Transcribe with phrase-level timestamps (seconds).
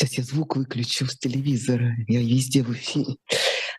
[0.00, 1.94] Сейчас я звук выключу с телевизора.
[2.08, 3.16] Я везде в эфире.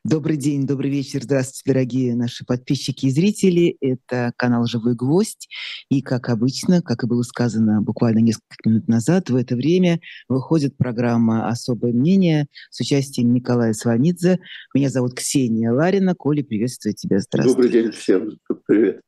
[0.03, 1.23] Добрый день, добрый вечер.
[1.23, 3.75] Здравствуйте, дорогие наши подписчики и зрители.
[3.81, 5.47] Это канал «Живой гвоздь».
[5.89, 9.99] И, как обычно, как и было сказано буквально несколько минут назад, в это время
[10.29, 14.37] выходит программа «Особое мнение» с участием Николая Сванидзе.
[14.75, 16.13] Меня зовут Ксения Ларина.
[16.13, 17.17] Коля, приветствую тебя.
[17.17, 17.55] Здравствуй.
[17.55, 18.37] Добрый день всем.
[18.67, 19.01] Привет.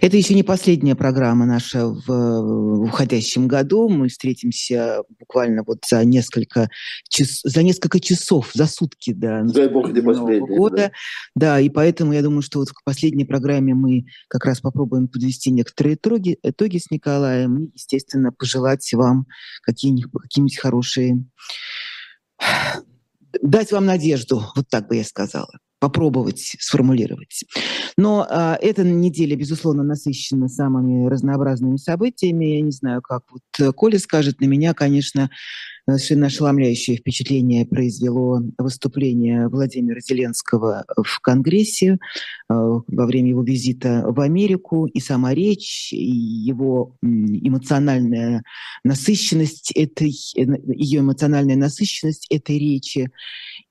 [0.00, 3.88] Это еще не последняя программа наша в уходящем году.
[3.88, 6.68] Мы встретимся буквально вот за несколько,
[7.08, 10.76] час, за несколько часов, за сутки до Дай Бог, Нового года.
[10.76, 10.90] Да.
[11.34, 15.50] да, и поэтому я думаю, что вот в последней программе мы как раз попробуем подвести
[15.50, 19.26] некоторые итоги, итоги с Николаем и, естественно, пожелать вам
[19.62, 21.24] какие-нибудь, какие-нибудь хорошие
[23.42, 27.44] дать вам надежду, вот так бы я сказала попробовать сформулировать.
[27.98, 32.56] Но а, эта неделя, безусловно, насыщена самыми разнообразными событиями.
[32.56, 35.28] Я не знаю, как вот э, Коля скажет, на меня, конечно,
[35.86, 41.96] совершенно ошеломляющее впечатление произвело выступление Владимира Зеленского в Конгрессе э,
[42.48, 48.42] во время его визита в Америку, и сама речь, и его эмоциональная
[48.82, 50.42] насыщенность этой, э,
[50.74, 53.10] ее эмоциональная насыщенность этой речи.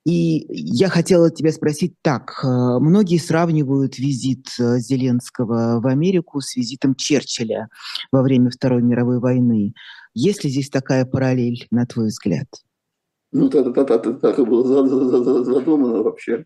[0.05, 2.39] И я хотела тебя спросить так.
[2.43, 7.69] Э, многие сравнивают визит Зеленского в Америку с визитом Черчилля
[8.11, 9.73] во время Второй мировой войны.
[10.13, 12.47] Есть ли здесь такая параллель, на твой взгляд?
[13.31, 14.63] Ну, так, так, так, так и было
[15.43, 16.45] задумано вообще.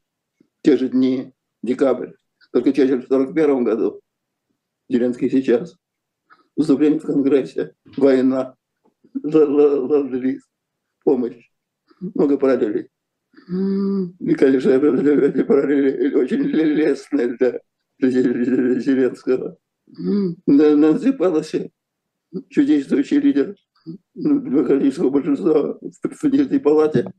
[0.62, 2.12] Те же дни, декабрь.
[2.54, 4.02] Только Черчилль в 1941 году,
[4.90, 5.76] Зеленский сейчас.
[6.56, 8.56] Выступление в Конгрессе, война,
[9.14, 10.42] ленд
[11.04, 11.50] помощь.
[12.00, 12.90] Много параллелей.
[13.50, 17.60] И, конечно, эти параллели очень лестные для,
[18.80, 19.58] Зеленского.
[19.88, 21.72] На, на Пелоси
[22.50, 23.56] чудесствующий лидер
[24.16, 27.12] демократического большинства в Нижней палате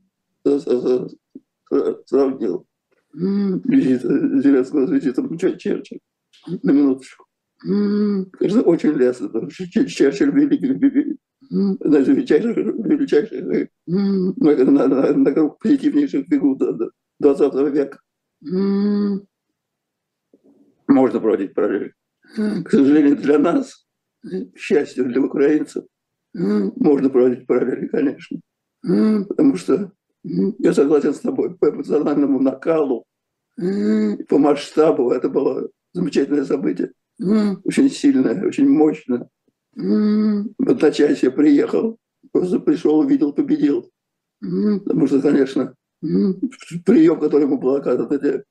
[2.05, 2.65] сравнил
[3.13, 5.83] визит Зеленского с визитом Черчилля.
[6.63, 7.25] На минуточку.
[7.61, 9.49] Конечно, очень лестно.
[9.49, 11.17] Черчилль великий,
[11.51, 16.57] одна из величайших, величайших на, на, на, позитивнейших фигур
[17.19, 17.99] 20 века.
[20.87, 21.93] Можно проводить параллель.
[22.35, 23.87] К сожалению, для нас
[24.55, 25.85] счастью для украинцев,
[26.33, 28.39] можно проводить параллели, конечно.
[28.81, 29.91] Потому что
[30.23, 33.05] я согласен с тобой, по эмоциональному накалу,
[33.55, 36.91] по масштабу это было замечательное событие.
[37.19, 39.27] Очень сильное, очень мощное.
[39.75, 41.97] В одночасье приехал,
[42.31, 43.89] просто пришел, увидел, победил.
[44.41, 48.43] Потому что, конечно, прием, который ему был оказан, эти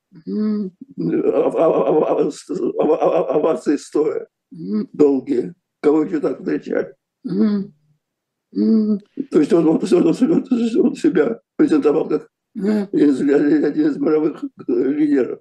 [2.77, 6.93] овации стоя долгие, кого еще так встречали.
[7.23, 15.39] То есть он, он, он, он себя презентовал как один из, один из мировых лидеров.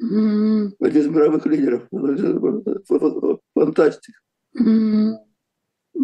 [0.00, 1.88] Один из мировых лидеров.
[3.54, 4.14] Фантастик.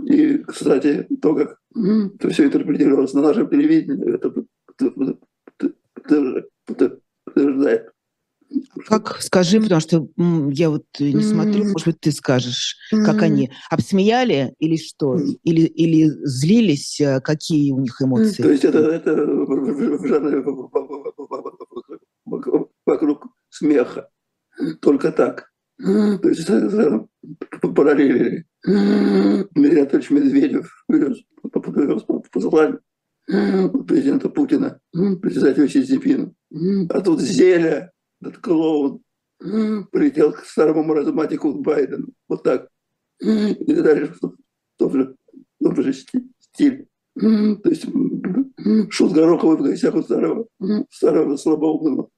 [0.05, 4.33] И, кстати, то, как это все интерпретировалось на нашем телевидении, это
[6.67, 7.91] подтверждает
[8.87, 14.55] как, скажи, потому что я вот не смотрю, может быть, ты скажешь, как они обсмеяли
[14.59, 15.19] или что?
[15.45, 17.01] Или, или злились?
[17.01, 18.43] Э, какие у них эмоции?
[18.43, 19.15] То есть это, это
[22.87, 24.09] вокруг смеха.
[24.81, 25.51] Только так.
[25.79, 26.47] То есть
[27.75, 28.45] параллели.
[28.65, 30.85] Дмитрий Анатольевич Медведев
[32.33, 32.81] послание
[33.87, 36.33] президента Путина, председателя Си Цзиньпина.
[36.91, 39.03] А тут Зеля этот клоун
[39.39, 42.09] прилетел к старому маразматику Байдену.
[42.29, 42.69] Вот так.
[43.21, 44.21] И дальше в
[44.77, 45.17] том же,
[45.61, 46.87] в том же стиле.
[47.15, 47.87] То есть
[48.91, 50.47] шут Гороховый в гостях у старого,
[50.91, 52.09] старого слабоумного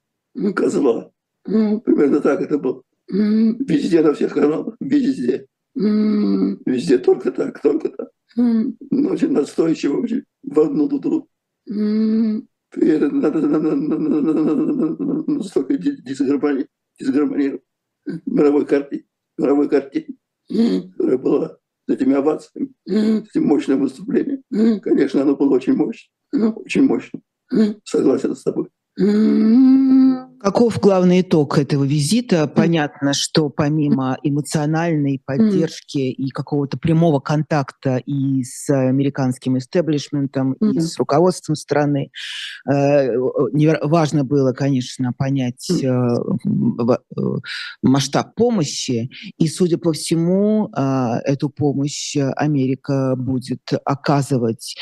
[0.54, 1.10] козла.
[1.44, 2.82] Примерно так это было.
[3.08, 5.46] Везде, на всех каналах, везде.
[5.74, 8.10] Везде только так, только так.
[8.36, 11.28] Очень настойчиво, очень в одну дуду
[15.26, 17.62] настолько дисгармонировать
[18.26, 19.04] мировой картине,
[19.38, 20.16] мировой картине,
[20.48, 24.42] которая была с этими овациями, с этим мощным выступлением.
[24.80, 27.20] Конечно, оно было очень мощно, очень мощно.
[27.84, 28.68] Согласен с тобой.
[30.42, 32.46] Каков главный итог этого визита?
[32.46, 40.72] Понятно, что помимо эмоциональной поддержки и какого-то прямого контакта и с американским истеблишментом, mm-hmm.
[40.72, 42.10] и с руководством страны,
[42.66, 43.18] э,
[43.82, 46.16] важно было, конечно, понять э,
[47.82, 49.10] масштаб помощи.
[49.36, 50.70] И, судя по всему,
[51.24, 54.74] эту помощь Америка будет оказывать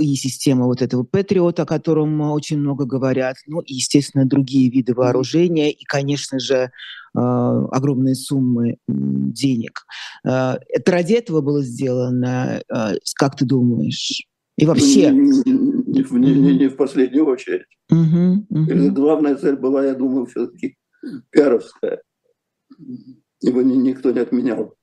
[0.00, 4.70] и система вот этого Патриота, о котором очень много говорят, ну и, естественно, другие другие
[4.70, 6.68] виды вооружения и, конечно же, э,
[7.14, 9.84] огромные суммы денег.
[10.24, 14.26] Э, это ради этого было сделано, э, как ты думаешь?
[14.56, 15.10] И вообще?
[15.10, 16.02] Не, не,
[16.34, 17.66] не, не, в последнюю очередь.
[17.90, 18.90] Угу, угу.
[18.92, 20.76] Главная цель была, я думаю, все-таки
[21.30, 22.02] пиаровская.
[23.40, 24.74] Его никто не отменял.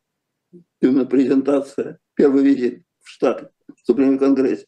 [0.81, 4.65] Именно презентация, первый визит в Штаты, в Суpreme Конгрессе,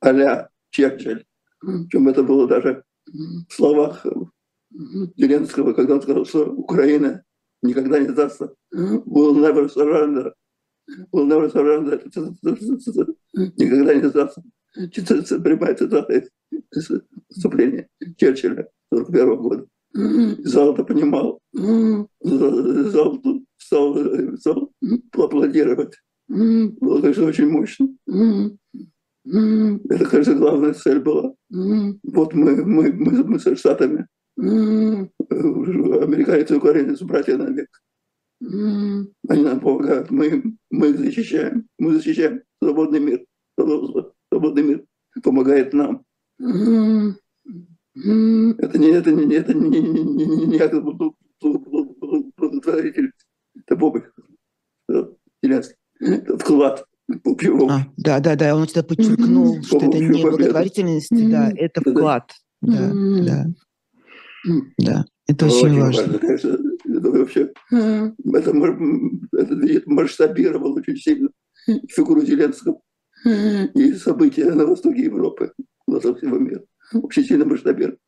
[0.00, 1.24] а-ля Черчилль.
[1.60, 2.82] Причем это было даже
[3.48, 4.06] в словах
[4.70, 7.22] Зеленского, когда он сказал, что Украина
[7.62, 8.54] никогда не сдастся.
[8.74, 10.32] Will never surrender.
[11.12, 12.00] Will never surrender.
[13.56, 14.42] Никогда не сдастся.
[14.74, 16.90] Прямая цитата из
[17.28, 19.66] выступления Черчилля 41 года.
[19.92, 21.40] Зал это понимал.
[21.52, 23.20] Зал
[23.58, 24.72] стал, стал
[25.12, 25.94] поаплодировать.
[26.28, 27.88] Было, конечно, очень мощно.
[29.26, 31.34] Это, кажется, главная цель была.
[31.50, 34.06] Вот мы, мы, мы, мы со Штатами
[34.40, 37.68] американцы и украинцы братья на век.
[38.42, 43.26] Они нам помогают, мы, мы их защищаем, мы защищаем свободный мир,
[43.56, 44.84] свободный мир
[45.22, 46.04] помогает нам.
[46.38, 47.16] Это
[48.78, 50.74] не, это не, это не, не, не, не, не акт
[52.36, 53.24] благотворительности,
[53.56, 54.04] это помощь,
[54.88, 55.16] это
[56.38, 56.86] вклад.
[57.68, 62.32] А, да, да, да, он это подчеркнул, что это не благотворительность, да, это вклад.
[62.62, 63.46] Да, да.
[64.78, 66.02] Да, это очень, очень важно.
[66.02, 66.18] важно.
[66.18, 68.50] Конечно, это вообще это,
[69.32, 71.28] это масштабировало очень сильно
[71.88, 72.80] фигуру Зеленского
[73.24, 75.52] и события на востоке Европы,
[75.86, 76.64] на всего мира.
[76.94, 77.98] Очень сильно масштабировало.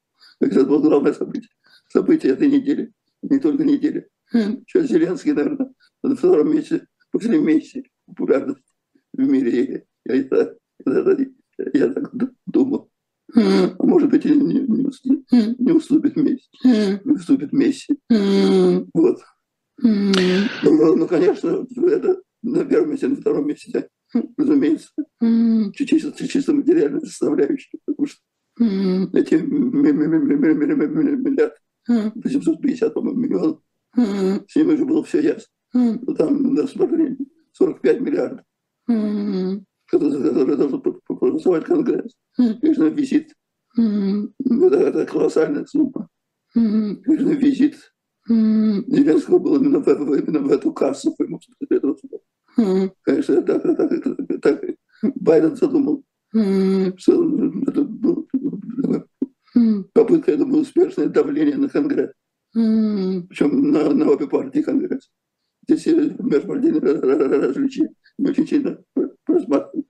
[0.41, 1.51] Это было главное событие.
[1.89, 2.93] Событие этой недели,
[3.23, 4.09] не только недели.
[4.33, 8.65] Сейчас Зеленский, наверное, на втором месте, после месяца популярности
[9.13, 9.85] в мире.
[10.07, 10.25] Я, я,
[10.87, 11.17] я,
[11.75, 12.11] я так
[12.47, 12.82] думал.
[13.35, 15.25] А может быть, не, не, уступит,
[15.59, 16.49] не уступит Месси.
[16.65, 17.99] Не уступит Месси.
[18.93, 19.21] Вот.
[19.79, 23.89] Ну, ну, конечно, это на первом месте, на втором месте,
[24.37, 24.91] разумеется,
[25.75, 28.21] чисто, чисто материальная составляющая, потому что
[28.59, 29.35] эти
[31.19, 31.55] миллиард,
[31.89, 33.61] 850, по-моему, миллионов,
[33.97, 35.49] с ними уже было все ясно.
[35.73, 37.17] Но там на рассмотрение
[37.53, 38.45] 45 миллиардов
[39.93, 40.81] который должен
[41.23, 42.17] проголосовать Конгресс.
[42.37, 43.35] Конечно, визит.
[43.77, 46.09] Это, это колоссальная сумма.
[46.53, 47.77] Конечно, визит
[48.27, 51.15] Зеленского был именно в, именно в эту кассу.
[51.17, 51.55] Конечно,
[53.43, 54.65] так, так, так,
[55.15, 56.05] Байден задумал,
[56.97, 57.25] что
[57.67, 58.27] это было
[59.93, 62.11] попытка, я думаю, успешное давление на Конгресс.
[62.53, 65.09] Причем на, на обе партии Конгресса.
[65.69, 67.89] Здесь межпартийные различия
[68.19, 68.83] очень сильно
[69.27, 69.87] рассматривать.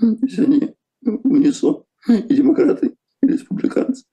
[0.00, 4.04] Если они унисон, и демократы, и республиканцы.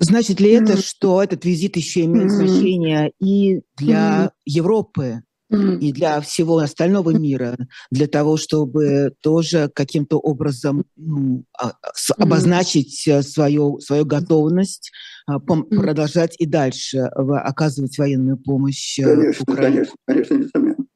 [0.00, 6.58] Значит ли это, что этот визит еще имеет значение и для Европы, и для всего
[6.58, 7.56] остального мира,
[7.90, 11.72] для того, чтобы тоже каким-то образом ну, а,
[12.18, 14.92] обозначить свою, свою готовность
[15.26, 19.72] а, продолжать и дальше оказывать военную помощь э, конечно, Украине?
[19.72, 20.87] Конечно, конечно, несомненно.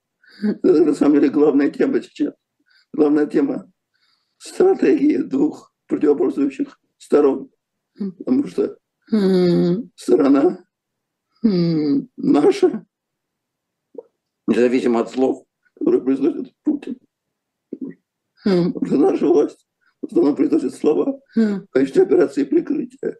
[0.62, 2.34] Это на самом деле главная тема сейчас.
[2.92, 3.70] Главная тема
[4.38, 7.50] стратегии двух противоборствующих сторон.
[8.18, 8.76] Потому что
[9.96, 10.64] сторона
[11.42, 12.84] наша,
[14.46, 15.44] независимо от слов,
[15.78, 16.98] которые произносит Путин,
[18.44, 19.66] что наша власть
[20.00, 23.18] в основном произносит слова в качестве операции прикрытия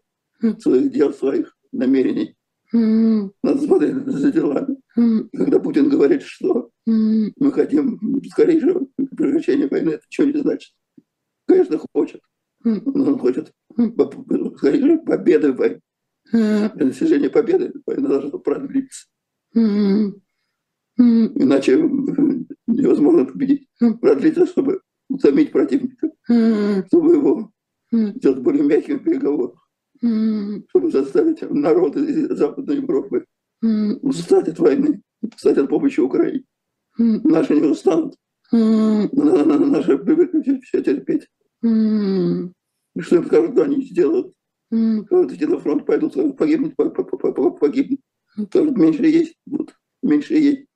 [0.59, 2.37] своих дел, своих намерений.
[2.73, 4.77] Надо смотреть за делами.
[4.95, 7.99] Когда Путин говорит, что мы хотим
[8.31, 10.73] скорейшего прекращения войны, это что не значит?
[11.47, 12.21] Конечно, хочет.
[12.65, 13.53] Но он хочет
[14.57, 15.81] скорейшей победы в войне.
[16.31, 19.07] Для достижения победы война должна продлиться.
[19.55, 20.21] Иначе
[22.67, 23.69] невозможно победить.
[24.01, 27.51] Продлиться, чтобы утомить противника, чтобы его
[27.91, 29.69] сделать более мягким в переговорах.
[29.99, 33.27] Чтобы заставить народы Западной Европы
[33.63, 36.45] устать от войны, устать от помощи Украине.
[36.99, 38.17] Наши не устанут.
[38.51, 41.29] Наши привыкли все терпеть.
[41.63, 44.35] Что им скажут, они сделают.
[44.71, 48.01] Эти на фронт пойдут, погибнут, погибнут.
[48.55, 50.67] Меньше есть, будут, меньше есть.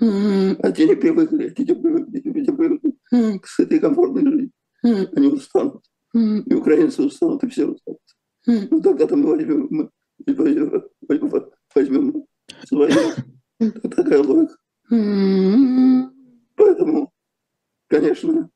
[0.00, 4.50] А те не привыкли, те не привыкли, те не привыкли к этой комфортной жизни.
[4.82, 5.84] Они устанут.
[6.14, 8.00] И украинцы устанут, и все устанут.
[8.46, 9.88] Ну тогда-то мы возьмем, мы
[12.70, 13.12] возьмем
[13.58, 13.70] свои.
[13.70, 14.56] Такая логика.
[16.56, 17.12] Поэтому,
[17.88, 18.50] конечно.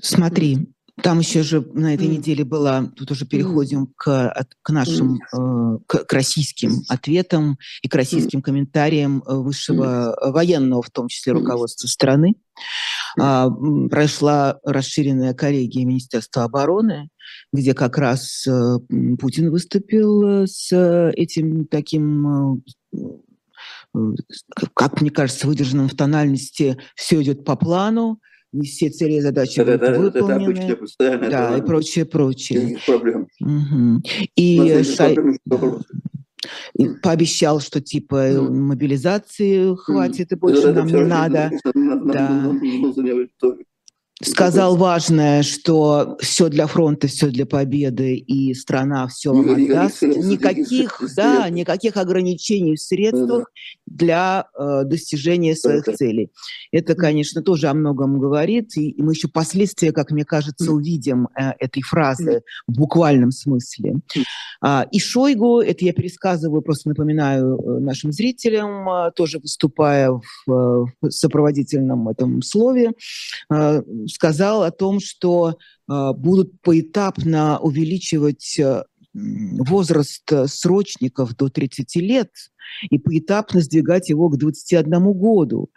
[0.00, 5.78] Смотри, там еще же на этой неделе была, тут уже переходим к, к нашим, э,
[5.86, 11.88] к, к российским ответам и к российским комментариям э, высшего военного, в том числе руководства
[11.88, 12.34] страны.
[13.18, 13.48] А,
[13.90, 17.08] прошла расширенная коллегия Министерства обороны,
[17.52, 18.78] где как раз э,
[19.18, 20.72] Путин выступил с
[21.16, 22.62] этим таким
[24.74, 28.20] как мне кажется, выдержанным в тональности «все идет по плану»,
[28.52, 30.52] не все цели и задачи это, это, выполнены.
[30.52, 30.76] Это обычно.
[30.98, 32.78] Да, это, и прочее, прочее.
[32.86, 33.26] проблем.
[33.40, 34.02] Угу.
[34.36, 35.16] И, Шай...
[36.78, 38.50] и пообещал, что типа mm.
[38.50, 41.50] мобилизации хватит и больше нам не надо.
[41.74, 42.52] Да
[44.24, 50.02] сказал важное, что все для фронта, все для победы, и страна все вам отдаст.
[50.02, 53.50] Никаких, да, никаких ограничений в средствах
[53.86, 56.30] для э, достижения своих целей.
[56.72, 61.52] Это, конечно, тоже о многом говорит, и, мы еще последствия, как мне кажется, увидим э,
[61.58, 63.96] этой фразы в буквальном смысле.
[64.60, 70.22] А, и Шойгу, это я пересказываю, просто напоминаю э, нашим зрителям, э, тоже выступая в,
[70.46, 72.92] в сопроводительном этом слове,
[73.52, 73.82] э,
[74.14, 82.30] сказал о том, что э, будут поэтапно увеличивать э, возраст срочников до 30 лет
[82.90, 85.70] и поэтапно сдвигать его к 21 году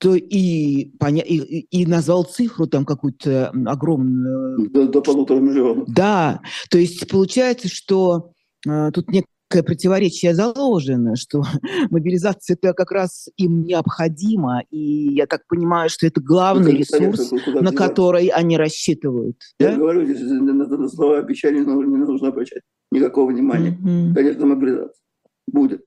[0.00, 1.22] то и, поня...
[1.22, 4.70] и, и назвал цифру там какую-то огромную.
[4.70, 5.84] До, до полутора миллионов.
[5.88, 8.32] Да, то есть получается, что
[8.66, 11.42] э, тут нет некое противоречие заложено, что
[11.90, 17.72] мобилизация это как раз им необходима, и я так понимаю, что это главный ресурс, на
[17.72, 19.36] который они рассчитывают.
[19.58, 19.76] Я да?
[19.76, 23.76] говорю, на слова обещания не нужно обращать никакого внимания.
[23.82, 24.14] Mm-hmm.
[24.14, 25.02] Конечно, мобилизация
[25.46, 25.84] будет.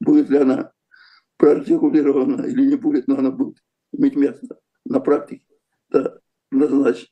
[0.00, 0.72] Будет ли она
[1.38, 3.56] проартикулирована или не будет, но она будет
[3.92, 5.46] иметь место на практике.
[5.90, 6.18] Да,
[6.50, 7.08] однозначно.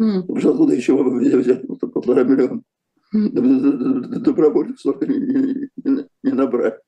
[0.00, 0.38] Mm.
[0.38, 2.62] Что откуда еще взять полтора миллиона?
[3.12, 6.80] Добровольцев столько не, не, не, набрать.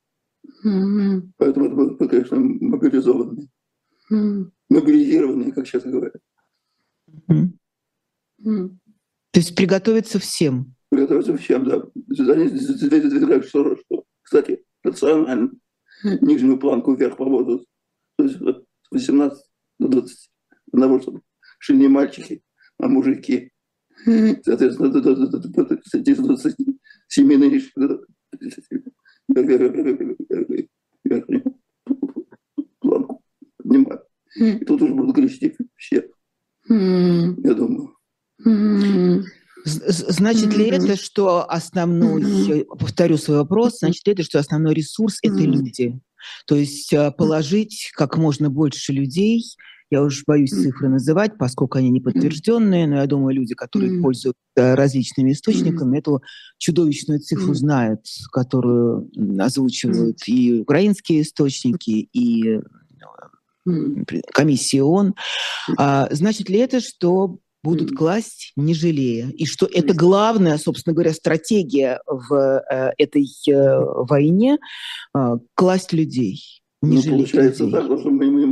[0.64, 1.22] Mm-hmm.
[1.36, 3.48] Поэтому это будут, конечно, мобилизованные.
[4.12, 4.50] Mm-hmm.
[4.70, 6.16] Мобилизированные, как сейчас говорят.
[7.30, 8.68] Mm-hmm.
[9.32, 10.74] То есть приготовиться всем?
[10.90, 11.82] Приготовиться всем, да.
[12.32, 12.48] Они,
[13.42, 15.50] что, что, кстати, рационально
[16.20, 17.64] нижнюю планку вверх поводят.
[18.16, 19.38] То есть с 18
[19.78, 20.30] до 20.
[20.72, 21.22] Одного, чтобы
[21.58, 22.42] шли не мальчики,
[22.78, 23.51] а мужики.
[24.04, 24.88] Соответственно,
[25.94, 27.72] эти 27 нынешних
[32.80, 33.22] планку
[33.58, 34.00] поднимать.
[34.36, 36.08] И тут уже будут грести все.
[36.68, 37.94] Я думаю.
[39.64, 45.38] Значит ли это, что основной, повторю свой вопрос, значит ли это, что основной ресурс– это
[45.38, 46.00] люди?
[46.46, 49.44] То есть э, положить как можно больше людей–
[49.92, 54.02] я уже боюсь цифры называть, поскольку они не подтвержденные, но я думаю, люди, которые mm.
[54.02, 55.98] пользуются различными источниками, mm.
[55.98, 56.22] эту
[56.56, 57.54] чудовищную цифру mm.
[57.54, 58.00] знают,
[58.32, 60.32] которую озвучивают mm.
[60.32, 62.60] и украинские источники, и
[64.32, 65.14] комиссии ООН.
[65.76, 69.28] А, значит ли это, что будут класть не жалея.
[69.36, 74.58] И что это главная, собственно говоря, стратегия в э, этой э, войне
[75.14, 76.62] э, класть людей.
[76.82, 77.80] Не ну, получается людей.
[77.80, 78.46] так, что мы, мы,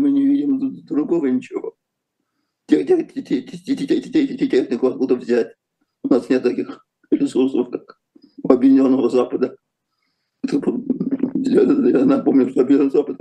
[0.91, 1.77] мы не видим другого ничего.
[4.49, 5.55] Технику откуда взять?
[6.03, 8.01] У нас нет таких ресурсов, как
[8.43, 9.57] у Объединенного Запада.
[10.43, 13.21] Я напомню, что Объединенный Запад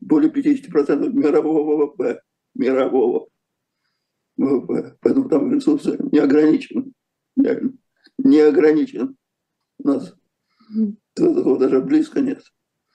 [0.00, 2.20] более 50% мирового ВВП.
[2.54, 3.28] Мирового
[4.36, 4.96] ВВП.
[5.00, 6.92] Поэтому там ресурсы не ограничены.
[7.36, 9.16] Не ограничен.
[9.78, 10.14] У нас
[11.16, 12.42] этого даже близко нет.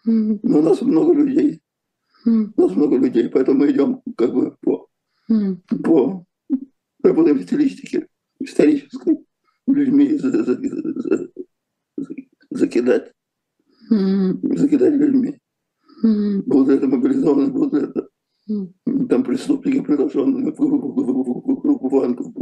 [0.06, 1.62] Но у нас много людей.
[2.26, 4.88] У нас много людей, поэтому мы идем как бы по,
[5.84, 6.26] по
[7.04, 8.08] работаем в стилистике
[8.40, 9.18] исторической,
[9.68, 10.20] людьми
[12.50, 13.14] закидать,
[13.90, 15.40] закидать людьми.
[16.46, 18.10] Будут это мобилизованы, будут это
[19.10, 22.34] там преступники, приглашенные в группу Ванков,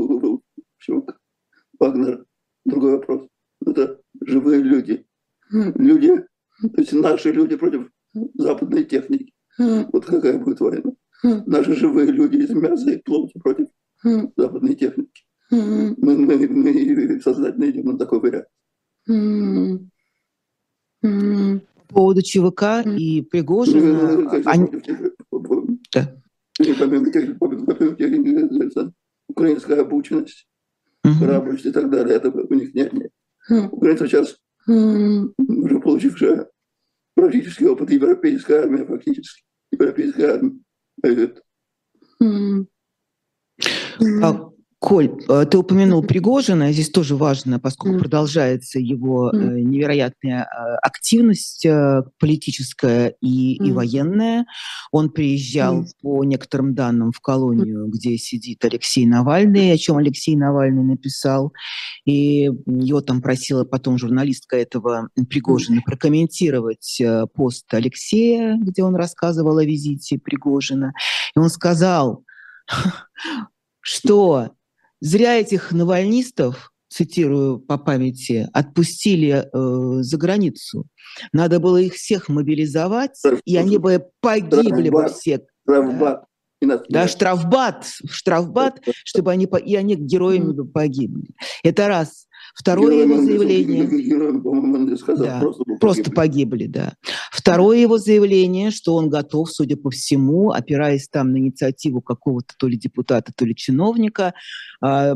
[1.80, 2.26] Вагнер.
[2.66, 3.28] Другой вопрос.
[3.66, 5.06] Это живые люди.
[5.50, 6.26] Люди
[6.62, 7.90] то есть наши люди против
[8.34, 9.34] западной техники.
[9.58, 10.92] Вот какая будет война.
[11.46, 13.68] Наши живые люди из мяса и плоти против
[14.36, 15.24] западной техники.
[15.50, 18.48] Мы, мы, мы сознательно идем на такой вариант.
[21.02, 24.30] По поводу ЧВК и Пригожина...
[24.46, 24.68] Они...
[25.94, 26.22] Да.
[26.80, 28.92] Помимо тех, помимо тех,
[29.30, 30.48] украинская обученность,
[31.04, 32.94] храбрость и так далее, это у них нет.
[32.94, 33.12] нет.
[33.72, 34.38] Украинцы сейчас
[34.68, 36.50] уже получившая
[37.14, 39.44] практический опыт европейской армии, фактически.
[39.80, 40.60] Европейская армия.
[44.24, 50.76] А, Коль, э, ты упомянул Пригожина, здесь тоже важно, поскольку продолжается его э, невероятная э,
[50.84, 51.66] активность
[52.20, 54.46] политическая и, и военная.
[54.92, 60.84] Он приезжал по некоторым данным в колонию, где сидит Алексей Навальный, о чем Алексей Навальный
[60.84, 61.54] написал.
[62.06, 67.02] И его там просила потом журналистка этого Пригожина прокомментировать
[67.34, 70.94] пост Алексея, где он рассказывал о визите Пригожина.
[71.36, 72.24] И он сказал,
[73.82, 74.52] что
[75.00, 80.86] Зря этих навальнистов, цитирую по памяти, отпустили э, за границу.
[81.34, 85.42] Надо было их всех мобилизовать, и они бы погибли бы все.
[85.64, 86.24] Штрафбат.
[86.90, 91.30] Да, штрафбат, штрафбат, чтобы они, и они героями бы погибли.
[91.64, 92.28] Это раз.
[92.58, 94.98] Второе его заявление...
[94.98, 96.96] Сказал, да, просто, просто погибли, да.
[97.32, 102.68] Второе его заявление, что он готов, судя по всему, опираясь там на инициативу какого-то то
[102.68, 104.34] ли депутата, то ли чиновника,
[104.82, 105.14] а,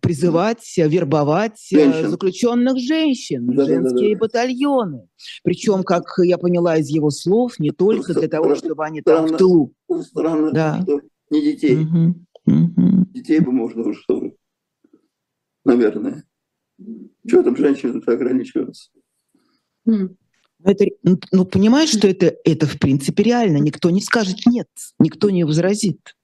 [0.00, 2.10] призывать, вербовать э, женщин.
[2.10, 5.08] заключенных женщин, да, женские да, да, батальоны.
[5.42, 9.36] Причем, как я поняла из его слов, не только для того, чтобы они там в
[9.36, 9.72] тылу.
[10.02, 10.82] Странно, да.
[10.82, 11.78] что не детей.
[11.78, 12.14] Угу,
[12.46, 13.06] угу.
[13.12, 14.00] Детей бы можно уже,
[15.64, 16.24] наверное.
[17.26, 18.90] Чего там женщины ограничиваются?
[19.86, 20.16] Хм.
[20.64, 23.58] Это, ну, ну, понимаешь, что это, это в принципе реально.
[23.58, 26.16] Никто не скажет нет, никто не возразит.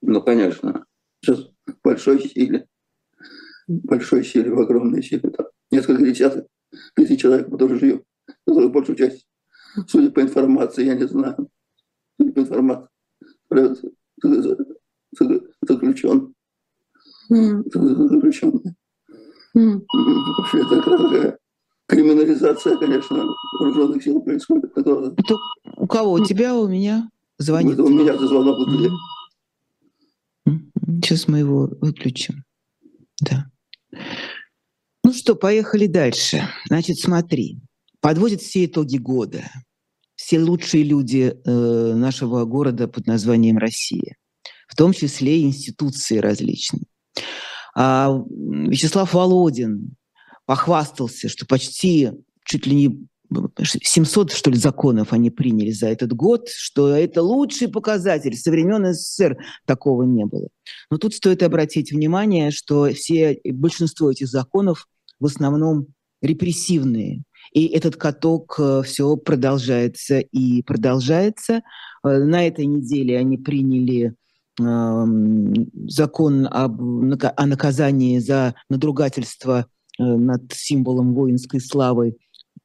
[0.00, 0.84] Ну, конечно.
[1.20, 2.66] Сейчас в большой силе,
[3.68, 5.30] в большой силе, в огромной силе.
[5.30, 6.46] Там несколько десяток
[6.94, 8.04] тысяч человек, которые живет,
[8.44, 9.26] которые большую часть,
[9.86, 11.48] судя по информации, я не знаю,
[12.20, 12.88] судя по информации,
[15.62, 16.34] заключен,
[17.28, 18.74] заключенные.
[20.52, 21.38] Такая
[21.86, 23.24] криминализация, конечно,
[23.58, 24.72] вооруженных сил происходит.
[24.72, 25.10] Которая...
[25.10, 25.36] Это
[25.76, 26.12] у кого?
[26.12, 27.08] У тебя, у меня?
[27.38, 27.74] Звонит.
[27.74, 28.58] Это у меня звонок.
[28.58, 28.90] Вот
[31.02, 32.44] Сейчас мы его выключим.
[33.20, 33.46] Да.
[35.04, 36.42] Ну что, поехали дальше.
[36.66, 37.58] Значит, смотри.
[38.00, 39.44] Подводят все итоги года.
[40.14, 44.16] Все лучшие люди э, нашего города под названием Россия.
[44.68, 46.84] В том числе институции различные.
[47.80, 49.94] А Вячеслав Володин
[50.46, 52.10] похвастался, что почти
[52.44, 53.08] чуть ли не
[53.62, 58.36] 700, что ли, законов они приняли за этот год, что это лучший показатель.
[58.36, 60.48] Со времен СССР такого не было.
[60.90, 64.88] Но тут стоит обратить внимание, что все, большинство этих законов
[65.20, 65.86] в основном
[66.20, 67.22] репрессивные.
[67.52, 71.62] И этот каток э, все продолжается и продолжается.
[72.04, 74.14] Э, на этой неделе они приняли
[74.58, 79.66] закон об, о наказании за надругательство
[79.98, 82.16] э, над символом воинской славы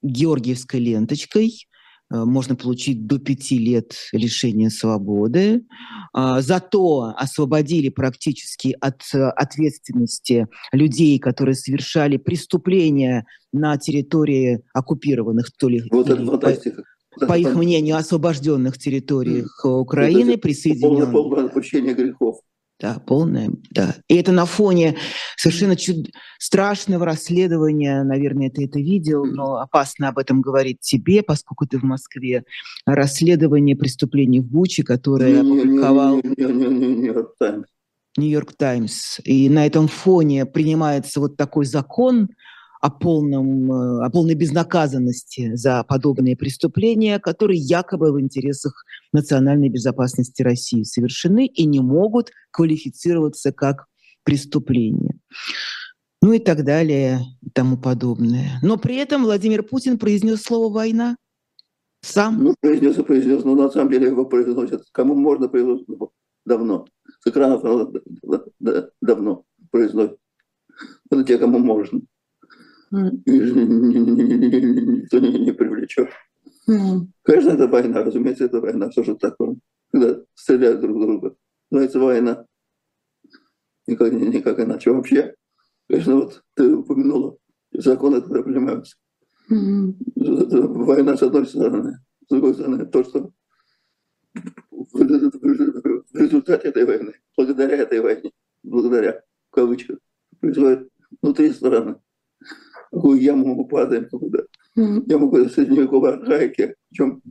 [0.02, 1.68] георгиевской ленточкой.
[2.12, 5.66] Э, можно получить до пяти лет лишения свободы.
[6.14, 15.70] А, зато освободили практически от э, ответственности людей, которые совершали преступления на территории оккупированных то
[15.70, 16.84] ли вот это фантастика
[17.20, 21.12] по их мнению, освобожденных территориях Украины, присоединенных.
[21.12, 22.40] Полное, полное отпущение грехов.
[22.80, 23.96] Да, полное, да.
[24.10, 24.98] И это на фоне
[25.38, 26.10] совершенно чуд...
[26.38, 31.84] страшного расследования, наверное, ты это видел, но опасно об этом говорить тебе, поскольку ты в
[31.84, 32.44] Москве,
[32.86, 37.68] расследование преступлений в Буче, которое опубликовал Нью-Йорк Таймс.
[38.18, 39.20] Нью-Йорк Таймс.
[39.24, 42.28] И на этом фоне принимается вот такой закон,
[42.84, 50.42] о, полном, э, о полной безнаказанности за подобные преступления, которые якобы в интересах национальной безопасности
[50.42, 53.86] России совершены и не могут квалифицироваться как
[54.26, 55.18] преступления.
[56.22, 58.60] Ну и так далее и тому подобное.
[58.62, 61.16] Но при этом Владимир Путин произнес слово «война»
[62.02, 62.44] сам.
[62.44, 64.84] Ну, произнес и произнес, но на самом деле его произносят.
[64.92, 65.88] Кому можно произносить
[66.46, 66.86] давно.
[67.22, 67.64] С экранов
[69.02, 70.18] давно произносят.
[71.10, 72.02] Это те, кому можно
[73.26, 76.10] никто не, не привлечет.
[76.66, 78.92] Конечно, это война, разумеется, это война.
[78.92, 79.56] Что же такое?
[79.92, 81.36] Когда стреляют друг друга.
[81.72, 82.46] Называется война.
[83.88, 84.92] Никак, никак иначе.
[84.92, 85.36] Вообще,
[85.90, 87.38] конечно, вот ты упомянула,
[87.72, 88.96] законы тогда принимаются.
[89.50, 93.32] Война с одной стороны, с другой стороны, то, что
[94.34, 95.02] в
[96.14, 98.32] результате этой войны, благодаря этой войне,
[98.64, 100.90] благодаря происходит
[101.22, 101.96] внутри страны.
[102.94, 104.44] Какую яму мы падаем, куда
[104.76, 107.22] яму какой-то средневековой архаики, причем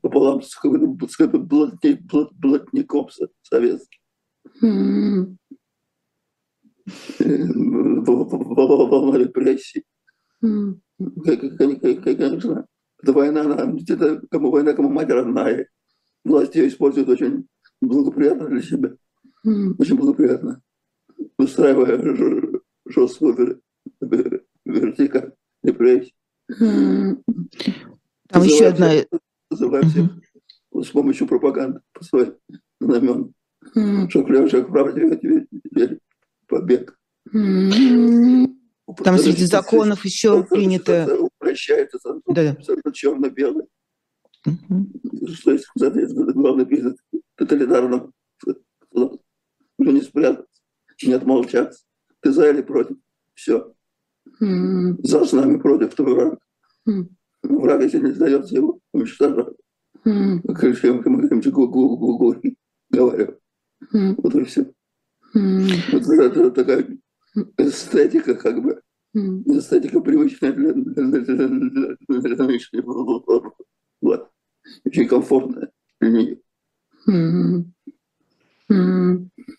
[0.00, 3.08] пополам с каким-то с каким блатником
[3.42, 4.00] советским.
[8.06, 9.84] Волна репрессий.
[12.04, 12.66] Конечно,
[13.02, 15.68] это война, она, это кому война, кому мать родная.
[16.24, 17.46] Власть ее использует очень
[17.80, 18.96] благоприятно для себя.
[19.44, 20.62] Очень благоприятно.
[21.36, 22.00] Устраивая
[22.86, 23.60] жесткую
[24.64, 26.14] вертикаль репрессий.
[26.48, 28.92] Там еще одна...
[29.50, 30.10] Называя всех
[30.74, 32.34] с помощью пропаганды по своим
[32.80, 33.34] знаменам.
[34.08, 35.46] Что клевших правде
[36.46, 36.98] побег.
[39.04, 41.16] Там среди законов еще принято...
[41.18, 42.56] Упрощается, да.
[42.92, 43.66] черно-белый.
[44.44, 46.96] Что есть, соответственно, главный признак
[47.36, 48.10] тоталитарного
[49.78, 50.62] уже не спрятаться,
[51.04, 51.84] не отмолчаться.
[52.20, 52.96] Ты за или против?
[53.34, 53.72] Все.
[54.40, 56.38] За с нами против, кто враг.
[57.42, 59.56] Враг, если не сдается его, уничтожают.
[60.04, 60.64] Как
[62.18, 62.56] Горький
[62.90, 63.38] говорил.
[63.92, 64.72] Вот и все.
[65.34, 66.98] Вот это такая
[67.56, 68.80] эстетика, как бы,
[69.14, 72.92] эстетика привычная для, для, для, для, для нынешнего
[74.00, 74.28] вот.
[74.84, 76.38] Очень комфортная для нее.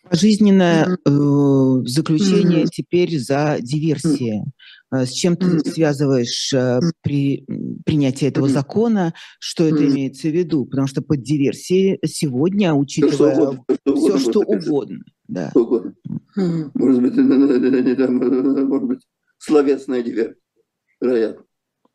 [0.10, 4.43] Пожизненное э, заключение теперь за диверсии.
[4.91, 7.45] С чем ты связываешь э, при
[7.84, 10.65] принятии этого закона, что это имеется в виду?
[10.65, 15.49] Потому что под диверсией сегодня, учитывая все, что угодно, все, что угодно да.
[15.49, 15.95] Что угодно.
[16.36, 18.99] Может быть, может быть,
[19.38, 20.36] словесная диверсия,
[21.02, 21.43] вероятно.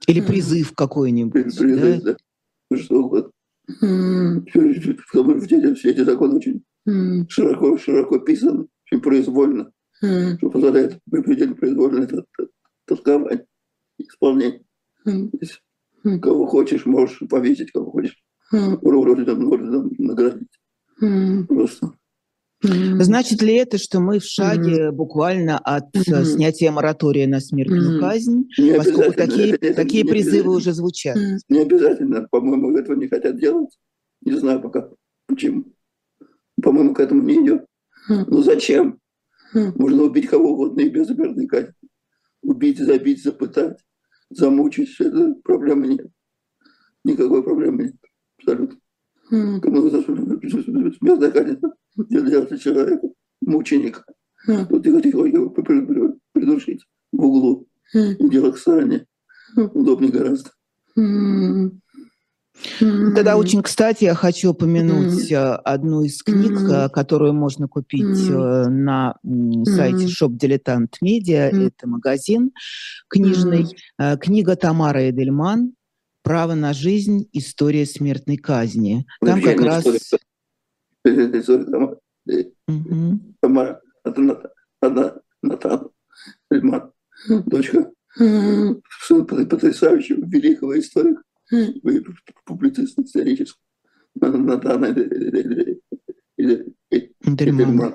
[0.07, 1.33] Или призыв какой-нибудь.
[1.33, 2.17] Призыв, да.
[2.71, 2.77] да.
[2.77, 3.31] Что угодно.
[3.81, 6.63] В деле все эти законы очень
[7.29, 12.25] широко, широко писаны, очень произвольно, что позволяет предельно произвольно это
[12.87, 13.45] толковать,
[13.99, 14.63] исполнение.
[16.23, 18.17] Кого хочешь, можешь повесить, кого хочешь,
[18.53, 20.49] орденом, орденом наградить.
[21.49, 21.93] Просто.
[22.61, 24.93] Значит ли это, что мы в шаге mm-hmm.
[24.93, 26.25] буквально от mm-hmm.
[26.25, 28.01] снятия моратория на смертную mm-hmm.
[28.01, 31.17] казнь, не поскольку такие, это, такие не призывы уже звучат?
[31.49, 32.27] Не обязательно.
[32.29, 33.71] По-моему, этого не хотят делать.
[34.23, 34.89] Не знаю пока
[35.29, 35.67] почему.
[36.63, 37.67] По-моему, к этому не идет.
[38.09, 38.99] Ну зачем?
[39.53, 41.75] Можно убить кого угодно и без смертной казни.
[42.43, 43.79] Убить, забить, запытать,
[44.31, 45.01] замучить.
[45.01, 46.09] Это проблемы нет.
[47.05, 47.97] Никакой проблемы нет.
[48.39, 48.79] Абсолютно.
[49.31, 51.61] Кому смертная казнь
[51.97, 53.09] делать человека,
[53.41, 54.05] мученика.
[54.47, 57.67] Вот его тихо его придушить в углу.
[57.93, 59.07] Дело к стороне.
[59.57, 60.51] Удобнее гораздо.
[62.79, 65.57] Тогда очень кстати я хочу упомянуть mm.
[65.65, 66.91] одну из книг, mm.
[66.91, 68.69] которую можно купить mm.
[68.69, 69.17] на
[69.65, 71.51] сайте Shop Dilettant Media.
[71.51, 72.53] Это магазин
[73.09, 73.67] книжный.
[74.21, 75.75] Книга Тамара Эдельман
[76.23, 77.29] «Право на жизнь.
[77.33, 79.07] История смертной казни».
[79.21, 79.85] Там как раз...
[83.41, 83.81] Тамара,
[86.51, 86.93] Эдельман,
[87.29, 91.23] дочка потрясающего великого историка
[92.45, 93.61] публицист исторический.
[94.15, 94.87] Натана
[97.27, 97.95] Эдельман.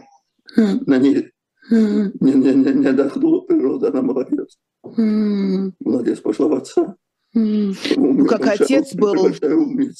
[0.56, 1.32] На ней
[1.70, 4.58] не, не, не, не отдохнула природа, она молодец.
[5.80, 6.96] Молодец, пошла в отца.
[7.36, 9.30] Ну, как отец был,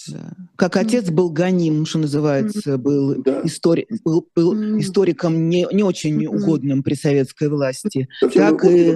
[0.08, 0.34] да.
[0.56, 3.42] как отец был гоним, что называется, был, да.
[3.44, 8.08] истори, был, был историком не, не очень угодным при советской власти.
[8.20, 8.96] Совсем так и,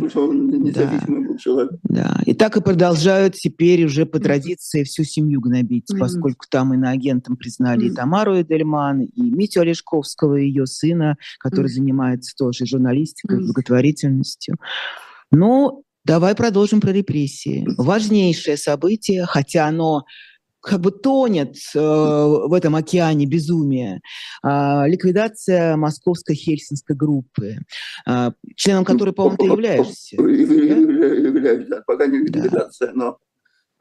[0.71, 1.71] да, был человек.
[1.84, 5.97] Да, и так и продолжают теперь уже по традиции всю семью гнобить, mm.
[5.97, 7.91] поскольку там и на агентом признали mm.
[7.91, 11.76] и Тамару Эдельман, и Митю Олешковского, ее сына, который mm.
[11.76, 13.45] занимается тоже журналистикой, mm.
[13.45, 14.58] благотворительностью.
[15.32, 17.67] Но Давай продолжим про репрессии.
[17.78, 20.06] Важнейшее событие, хотя оно
[20.62, 24.00] как бы тонет э, в этом океане безумия.
[24.41, 27.58] Э, ликвидация московской хельсинской группы,
[28.08, 30.15] э, членом которой, по-моему, ты являешься.
[30.15, 31.84] Являюсь, да?
[31.86, 33.17] Пока не ликвидация, да.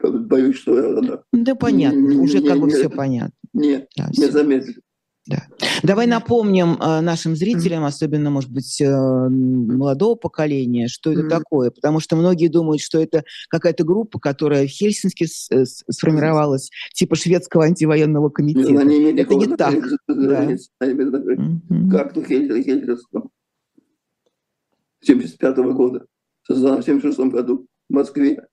[0.01, 1.01] но боюсь, что...
[1.01, 3.37] Да, да понятно, не, уже не, как не, бы все понятно.
[3.53, 4.83] Нет, да, не замедлит.
[5.27, 5.43] Да.
[5.83, 11.29] Давай напомним э, нашим зрителям, особенно, может быть, э, молодого поколения, что это mm-hmm.
[11.29, 15.83] такое, потому что многие думают, что это какая-то группа, которая в Хельсинки с, э, с,
[15.89, 18.71] сформировалась, типа шведского антивоенного комитета.
[18.71, 19.75] Нет, не это не так.
[20.07, 20.45] Да.
[20.81, 21.91] Mm-hmm.
[21.91, 23.29] Как в Хельсинском
[25.01, 26.05] 75 -го года,
[26.43, 28.47] создана в 76 году в Москве.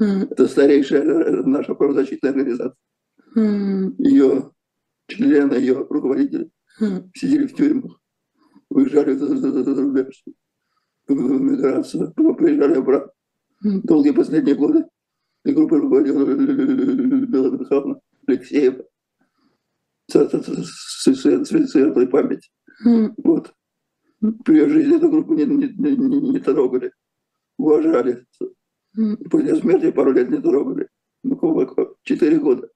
[0.00, 0.28] Mm-hmm.
[0.30, 2.74] Это старейшая наша правозащитная организация.
[3.36, 3.94] Mm-hmm.
[3.98, 4.50] Ее
[5.08, 7.10] члены ее руководители хм.
[7.14, 8.00] сидели в тюрьмах,
[8.68, 10.24] уезжали за, за, за, за рубеж.
[11.08, 13.12] в миграцию, приезжали обратно.
[13.62, 14.84] Долгие последние годы
[15.44, 18.84] и группа руководила Людмила Михайловна Алексеева.
[20.08, 22.50] Светлой память.
[23.18, 23.52] Вот.
[24.44, 26.92] При ее жизни эту группу не, не, не, не трогали,
[27.56, 28.26] уважали.
[29.30, 30.88] После смерти пару лет не трогали.
[31.22, 32.68] Ну, четыре года.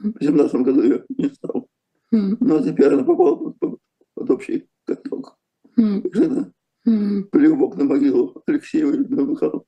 [0.00, 1.66] В семнадцатом году ее не стало.
[2.10, 3.78] Ну, а теперь она попала под,
[4.14, 5.36] под, общий каток.
[5.76, 6.52] Жена
[6.84, 9.64] плевок на могилу Алексеева Людмила Михайловна.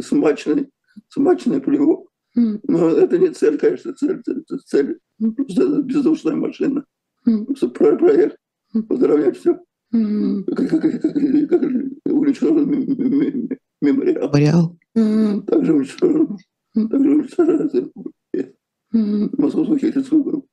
[0.00, 0.70] Смачный,
[1.08, 2.10] смачный плевок.
[2.34, 4.98] Но это не цель, конечно, цель, цель, цель.
[5.18, 6.84] Просто это бездушная машина.
[7.24, 8.36] Про проект.
[8.88, 9.58] Поздравлять все.
[9.92, 11.62] Как, как, как, как
[12.06, 12.68] уничтожен
[13.80, 14.32] мемориал.
[14.32, 14.78] Мемориал.
[15.46, 16.38] Также уничтожен.
[16.74, 17.92] Также уничтожен
[18.92, 20.48] Московскую хельсинскую группу.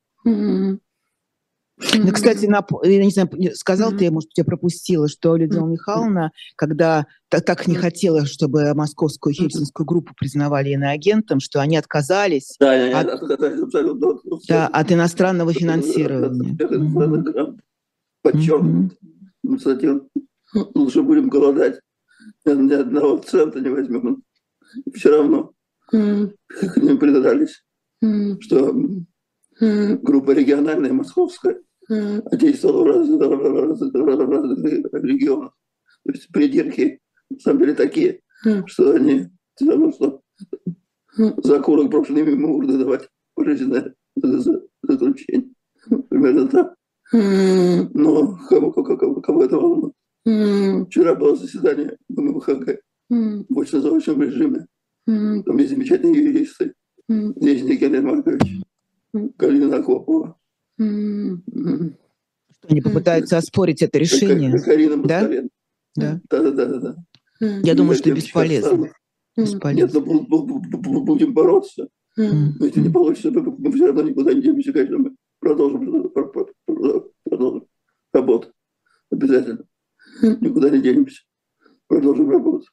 [1.95, 7.05] Ну, кстати, на, я не знаю, сказал ты, может, я пропустила, что Людмила Михайловна, когда
[7.29, 13.09] так, так не хотела, чтобы московскую хельсинскую группу признавали иноагентом, что они отказались да, от,
[13.09, 16.57] абсолютно, да, от иностранного финансирования.
[18.21, 18.97] Подчеркнут.
[19.57, 19.89] Кстати,
[20.75, 21.79] лучше будем голодать,
[22.45, 24.23] ни одного цента не возьмем.
[24.93, 25.51] Все равно
[25.89, 27.63] к ним придрались,
[28.39, 28.75] что
[29.59, 31.59] группа региональная, московская,
[32.32, 35.54] действовала в разных, в разных регионах.
[36.06, 36.99] То есть придирки,
[37.30, 38.21] на самом деле, такие,
[38.65, 40.21] что они все равно, что
[41.15, 43.93] за курок брошенные мимо урны давать пожизненное
[44.84, 45.49] заключение.
[46.10, 46.75] Примерно так.
[47.13, 49.93] Но кому, кому, кому это волнует?
[50.88, 54.67] Вчера было заседание ММХГ в очно-заочном режиме.
[55.06, 56.73] Там есть замечательные юристы.
[57.10, 58.62] Здесь Никита Маркович,
[59.13, 60.38] Галина Акопова,
[60.81, 64.55] что они попытаются оспорить это решение?
[65.03, 65.29] Да?
[65.95, 66.21] Да.
[66.29, 66.95] Да, да, да, да.
[67.63, 68.91] Я думаю, что бесполезно.
[69.35, 69.99] бесполезно.
[69.99, 71.87] Нет, ну, будем бороться.
[72.15, 76.11] Но если не получится, мы все равно никуда не денемся, конечно, мы продолжим,
[78.13, 78.53] работу.
[79.11, 79.65] Обязательно.
[80.21, 81.21] Никуда не денемся.
[81.87, 82.65] Продолжим работу.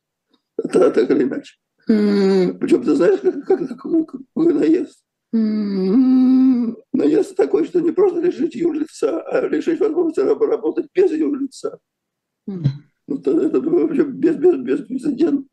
[0.70, 1.54] Так, так или иначе.
[1.86, 5.02] Причем ты знаешь, как, как, как, какой наезд?
[5.32, 11.78] Наезд такой, что не просто лишить юрлица, а лишить возможности работать без юрлица.
[12.46, 12.62] Ну,
[13.08, 15.48] это, это вообще без, без, без прецедента.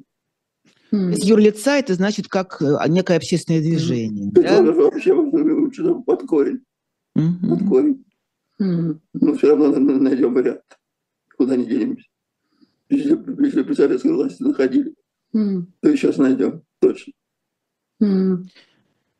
[0.91, 4.31] Без юрлица это значит как э, некое общественное движение.
[4.31, 4.71] Это да?
[4.71, 5.13] вообще
[6.05, 6.61] под корень.
[7.17, 7.49] Mm-hmm.
[7.49, 8.05] Под корень.
[8.59, 10.61] Но все равно найдем вариант.
[11.37, 12.05] Куда не денемся.
[12.89, 14.95] Если, если при советской власти находили,
[15.33, 16.61] то и сейчас найдем.
[16.79, 17.11] Точно.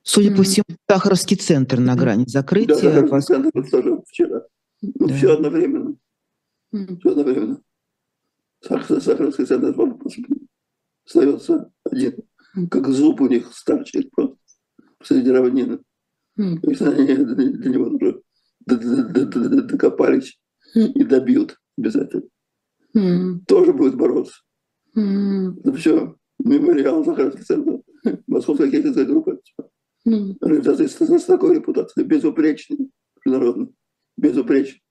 [0.08, 0.38] Судя mm.
[0.38, 2.76] по всему, Сахаровский центр на грани закрытия.
[2.76, 4.44] Да, Сахаровский центр тоже вчера.
[4.84, 5.16] Ну, да.
[5.16, 5.96] все одновременно.
[6.72, 7.00] Mm.
[7.00, 7.62] Все одновременно.
[8.62, 9.74] Сахаровский центр
[11.08, 12.16] остается один.
[12.70, 14.38] Как зуб у них старчит просто
[15.02, 15.80] среди равнины.
[16.40, 16.60] Mm.
[16.82, 18.22] Они до него уже
[18.68, 20.40] докопались
[20.76, 22.28] и добьют обязательно.
[22.96, 23.40] Mm.
[23.48, 24.36] Тоже будет бороться.
[24.96, 25.62] Mm.
[25.62, 27.82] Это все мемориал Сахаровский центр.
[28.28, 29.40] Московская хельсинская группа.
[30.06, 32.92] Организация с такой репутацией, безупречной,
[33.26, 33.74] международной,
[34.18, 34.84] безупречной.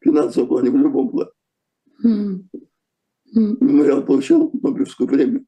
[0.00, 1.30] В финансовом плане в любом плане.
[3.34, 5.44] Мемориал получил Нобелевскую премию.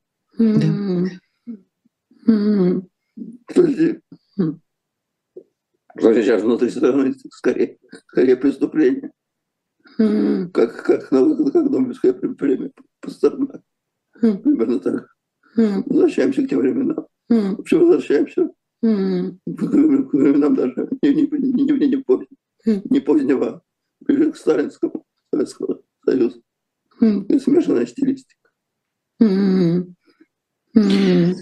[3.47, 4.01] Подожди.
[5.99, 9.13] Что сейчас внутри страны скорее, скорее преступление.
[9.97, 13.63] Как, как, как Нобелевская премия Пастернак.
[14.21, 15.09] Примерно так.
[15.57, 17.07] Возвращаемся к тем временам.
[17.29, 18.51] Вообще возвращаемся
[18.85, 19.39] Mm.
[19.47, 22.29] Временам даже не, не, не, не, не, позднего,
[22.65, 23.63] не позднего,
[24.01, 26.41] ближе к сталинскому Советского Союза.
[27.01, 27.27] Mm.
[27.27, 28.51] И смешанная стилистика.
[29.23, 29.87] Mm.
[30.77, 31.35] Mm.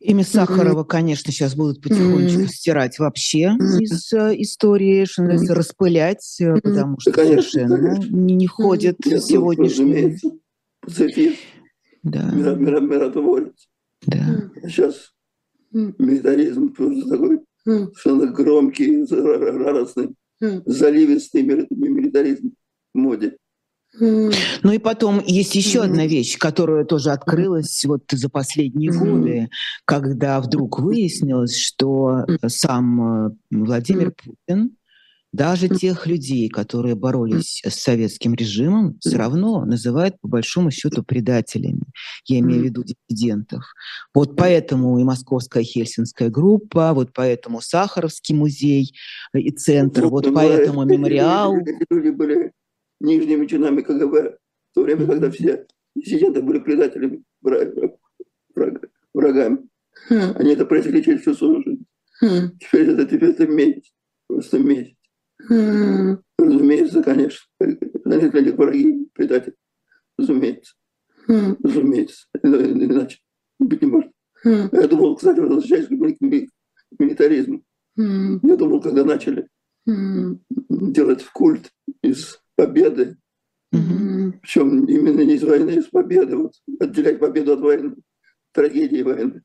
[0.00, 2.48] Имя Сахарова, конечно, сейчас будут потихонечку mm.
[2.48, 3.80] стирать вообще mm.
[3.80, 6.60] из э, истории, что называется, распылять, mm.
[6.60, 8.14] потому что да, конечно, совершенно конечно.
[8.14, 9.20] Не, не ходит mm.
[9.20, 10.18] сегодняшний...
[10.82, 11.38] Пацифист.
[12.02, 12.30] Да.
[12.32, 13.66] Миротворец.
[14.06, 14.50] Да.
[14.64, 15.13] Сейчас
[15.74, 22.52] милитаризм просто такой совершенно громкий, радостный, заливистый милитаризм
[22.94, 23.36] в моде.
[24.00, 29.48] Ну и потом есть еще одна вещь, которая тоже открылась вот за последние годы,
[29.84, 34.76] когда вдруг выяснилось, что сам э, Владимир Путин
[35.32, 41.83] даже тех людей, которые боролись с советским режимом, все равно называют по большому счету предателями.
[42.26, 43.64] Я имею в виду диссидентов.
[44.14, 48.94] Вот поэтому и Московская Хельсинская группа, вот поэтому Сахаровский музей
[49.32, 51.54] и центр, вот поэтому мемориал.
[51.90, 52.52] Люди были
[53.00, 54.36] нижними чинами КГБ
[54.70, 57.22] в то время, когда все диссиденты были предателями,
[59.12, 59.58] врагами.
[60.08, 61.86] Они это пресекли всю свою жизнь.
[62.60, 63.92] Теперь это, теперь это месяц,
[64.26, 64.96] просто месяц.
[66.38, 67.46] Разумеется, конечно.
[67.58, 69.54] Они для них враги, предатели.
[70.18, 70.74] Разумеется.
[71.62, 72.26] Разумеется.
[72.42, 73.18] Иначе
[73.58, 74.10] быть не может.
[74.44, 75.90] Я думал, кстати, возвращаясь к
[76.98, 77.62] милитаризму.
[77.96, 79.48] Я думал, когда начали
[79.86, 81.70] делать культ
[82.02, 83.16] из победы,
[83.70, 87.96] причем именно не из войны, а из победы, вот, отделять победу от войны,
[88.52, 89.42] трагедии войны.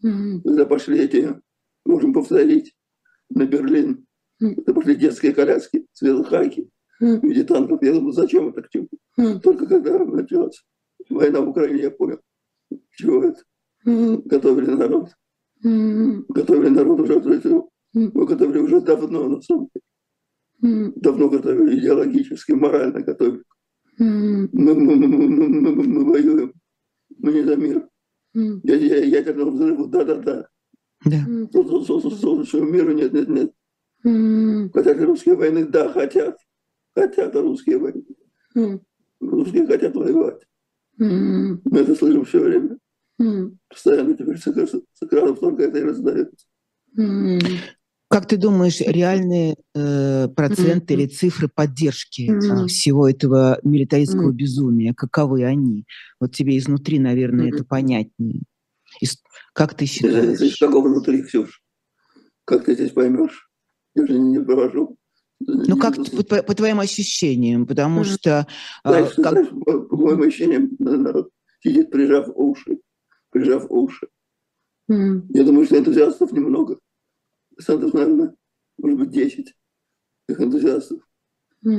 [0.00, 1.40] Когда пошли эти,
[1.84, 2.74] можем повторить,
[3.30, 4.06] на Берлин,
[4.40, 6.68] это пошли детские коляски, цветохаки
[7.00, 7.82] в виде танков.
[7.82, 8.88] Я думаю, зачем это к чему?
[9.40, 10.62] Только когда началась
[11.10, 12.20] война в Украине, я понял,
[12.92, 13.42] чего это.
[13.84, 15.10] Готовили народ.
[15.62, 17.20] Готовили народ уже,
[17.94, 20.92] мы готовили уже давно, на самом деле.
[20.96, 23.42] Давно готовили, идеологически, морально готовили.
[23.98, 26.52] Мы, мы, мы, мы, мы, мы воюем,
[27.18, 27.88] мы не за мир.
[28.34, 30.48] Я, я, ядерного взрыва, да-да-да.
[31.04, 31.18] Да.
[31.52, 34.72] Следующего мира нет, нет, нет.
[34.72, 36.38] Хотят русские войны, да, хотят.
[36.94, 38.04] Хотят русские войны.
[39.20, 40.42] Русские хотят воевать.
[40.98, 42.78] Мы это слышим все время.
[43.68, 44.46] Постоянно теперь с
[45.00, 46.46] экранов только это и раздается.
[48.08, 50.98] Как ты думаешь, реальные э, проценты mm-hmm.
[50.98, 52.66] или цифры поддержки mm-hmm.
[52.66, 54.36] всего этого милитаристского mm-hmm.
[54.36, 55.86] безумия, каковы они?
[56.20, 57.54] Вот тебе изнутри, наверное, mm-hmm.
[57.54, 58.42] это понятнее.
[59.00, 59.06] И,
[59.54, 60.38] как ты считаешь?
[60.38, 61.62] Из какого внутри, Ксюш?
[62.44, 63.48] Как ты здесь поймешь?
[63.94, 64.98] Я же не провожу.
[65.46, 68.16] Ну, как по, по, по твоим ощущениям, потому mm-hmm.
[68.18, 68.46] что...
[68.84, 69.32] Знаешь, а, как...
[69.32, 72.78] знаешь, по, по моим ощущениям, народ сидит, прижав уши,
[73.30, 74.08] прижав уши.
[74.90, 75.22] Mm-hmm.
[75.30, 76.78] Я думаю, что энтузиастов немного
[77.54, 78.34] процентов, наверное,
[78.78, 79.54] может быть, 10
[80.28, 81.00] их энтузиастов.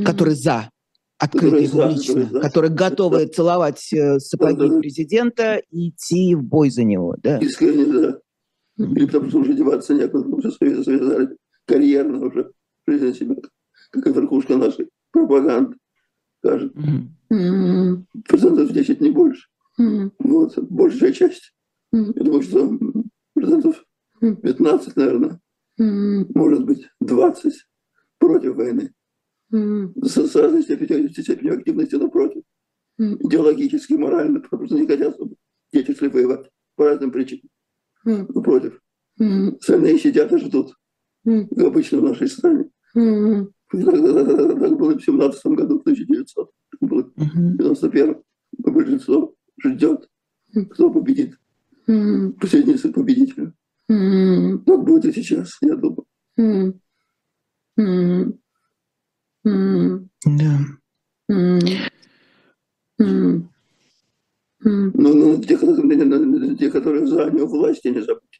[0.06, 0.70] Которые за
[1.18, 3.34] открыто и публично, которые, которые готовы да.
[3.34, 4.80] целовать э, сапоги да, да.
[4.80, 7.16] президента и идти в бой за него.
[7.22, 7.38] Да?
[7.40, 8.20] Искренне, да.
[8.78, 12.52] Или потому что уже деваться некуда, уже связали карьерно уже
[12.88, 13.36] жизнь себя,
[13.92, 15.78] как верхушка нашей пропаганды,
[16.40, 16.74] скажет.
[16.76, 18.04] Mm-hmm.
[18.28, 19.48] Процентов 10, не больше.
[19.80, 20.12] Mm-hmm.
[20.20, 21.54] Вот, большая часть.
[21.94, 22.14] Mm-hmm.
[22.16, 22.80] Я думаю, что
[23.34, 23.86] процентов
[24.20, 25.40] 15, наверное,
[25.78, 27.54] может быть, 20
[28.20, 28.94] против войны.
[29.52, 32.44] С, с разной степенью, степенью активности, но против.
[32.98, 35.36] Идеологически, морально, потому что не хотят, чтобы
[35.72, 37.50] дети шли воевать по разным причинам.
[38.06, 38.80] Но против.
[39.20, 40.74] Остальные сидят и ждут,
[41.26, 42.70] как обычно в нашей стране.
[42.94, 46.52] Так, так было в 17 году, в 1900,
[46.82, 48.24] было в 91
[48.58, 50.10] Большинство ждет,
[50.70, 51.38] кто победит.
[51.86, 53.54] Последний победителя.
[53.92, 54.60] Mm.
[54.66, 56.06] Так будет и сейчас, я думаю.
[60.26, 60.60] Да.
[64.66, 68.33] Но, но те, которые, те, которые за него власти, не забудь.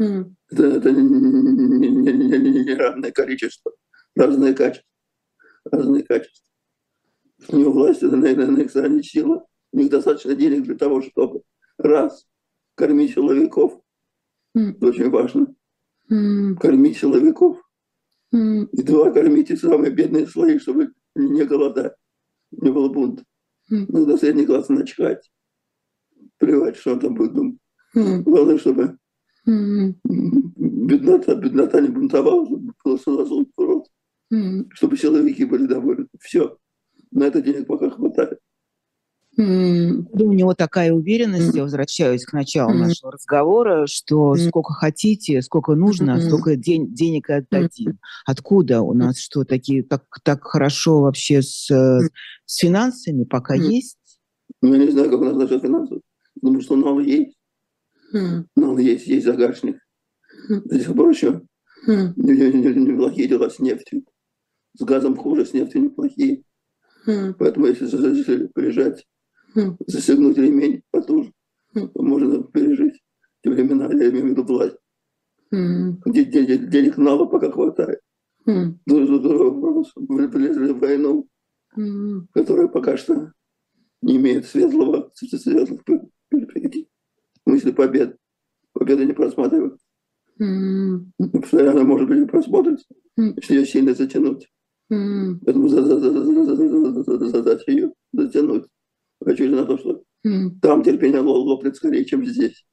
[0.00, 0.32] Mm.
[0.50, 3.72] Это, это не, не, не, не, не равное количество,
[4.16, 4.88] разные качества.
[5.64, 6.46] Разные качества.
[7.48, 9.46] У него власть, это, наверное, на их стороне сила.
[9.72, 11.42] У них достаточно денег для того, чтобы
[11.78, 12.26] раз
[12.74, 13.82] кормить человеков,
[14.56, 14.76] Mm.
[14.80, 15.54] Очень важно.
[16.10, 16.56] Mm.
[16.56, 17.58] Кормить силовиков.
[18.34, 18.68] Mm.
[18.72, 21.94] И два, кормить самые бедные слои, чтобы не голодать,
[22.50, 23.24] не было бунта.
[23.70, 23.86] Mm.
[23.88, 25.30] Надо средний класс начхать.
[26.38, 27.58] Плевать, что он там будет думать.
[27.96, 28.22] Mm.
[28.22, 28.98] Главное, чтобы
[29.46, 29.94] mm.
[30.04, 33.86] беднота, беднота не бунтовала, чтобы было засунуть в рот.
[34.32, 34.66] Mm.
[34.72, 36.06] Чтобы силовики были довольны.
[36.20, 36.56] Все.
[37.10, 38.38] На это денег пока хватает.
[39.38, 40.08] Mm.
[40.12, 41.56] У него такая уверенность, mm.
[41.56, 42.78] я возвращаюсь к началу mm.
[42.78, 44.48] нашего разговора, что mm.
[44.48, 46.20] сколько хотите, сколько нужно, mm.
[46.20, 47.92] столько день, денег и отдадим.
[47.92, 47.96] Mm.
[48.26, 52.08] Откуда у нас что, такие, так, так хорошо вообще с, mm.
[52.44, 53.60] с финансами пока mm.
[53.60, 53.96] есть?
[54.60, 56.00] Ну, я не знаю, как у нас насчет финансов.
[56.40, 57.34] Думаю, что нал есть.
[58.12, 58.44] Mm.
[58.56, 59.78] Нал есть, есть загашник.
[60.50, 60.62] Mm.
[60.64, 61.42] До сих пор еще
[61.86, 62.14] mm.
[62.16, 64.04] неплохие дела с нефтью.
[64.74, 66.44] С газом хуже, с нефтью неплохие.
[67.06, 67.34] Mm.
[67.38, 69.06] Поэтому если, если приезжать
[69.86, 71.32] застегнуть ремень потуже,
[71.94, 73.02] можно пережить
[73.42, 74.76] те времена, я имею в виду власть.
[75.50, 78.00] Денег, мало пока хватает.
[78.46, 79.92] Другой вопрос.
[79.96, 81.28] Влезли в войну,
[82.32, 83.32] которая пока что
[84.00, 85.82] не имеет светлого, светлых
[86.30, 86.86] перспектив.
[87.44, 88.16] В смысле побед.
[88.72, 89.78] Победы не просматривают.
[90.38, 94.48] Постоянно, может быть, просмотрится, если ее сильно затянуть.
[94.88, 98.66] Поэтому задача ее затянуть
[99.24, 100.50] рассчитывали на то, что mm.
[100.60, 102.64] там терпение лопнет скорее, чем здесь.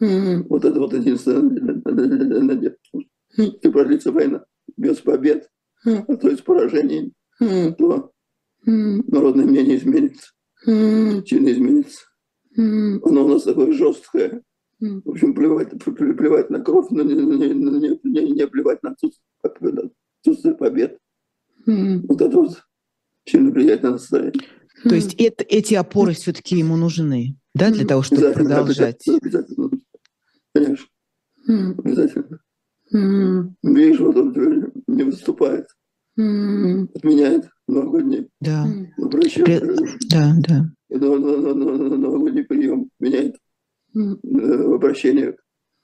[0.00, 0.46] Mm.
[0.48, 2.76] Вот это вот единственное надежда.
[3.38, 3.58] Mm.
[3.62, 4.44] И продлится война
[4.76, 5.48] без побед,
[5.86, 6.04] mm.
[6.08, 7.74] а то есть поражений, mm.
[7.74, 8.12] то
[8.66, 9.02] mm.
[9.08, 10.32] народное мнение изменится.
[10.64, 12.06] сильно изменится.
[12.58, 14.42] Оно у нас такое жесткое.
[14.80, 19.90] В общем, плевать, плевать на кровь, но не, не, не, не, не плевать на отсутствие,
[20.20, 20.98] отсутствие побед.
[21.66, 22.62] Вот это вот
[23.24, 24.42] сильно влияет на настроение.
[24.84, 29.06] То есть это, эти опоры все-таки ему нужны, да, для того, чтобы продолжать?
[29.08, 29.70] Обязательно,
[30.54, 30.86] конечно.
[31.46, 32.40] Обязательно.
[33.62, 35.66] Видишь, вот он не выступает.
[36.16, 38.66] Отменяет новогодний да.
[38.96, 39.44] врача.
[40.10, 40.72] Да, да.
[40.90, 43.36] Новогодний прием меняет
[43.94, 45.36] обращение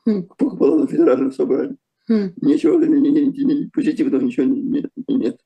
[0.05, 1.79] к полному федеральному собранию.
[2.09, 4.91] Ничего ни, ни, ни, позитивного ничего нет.
[5.09, 5.41] нет.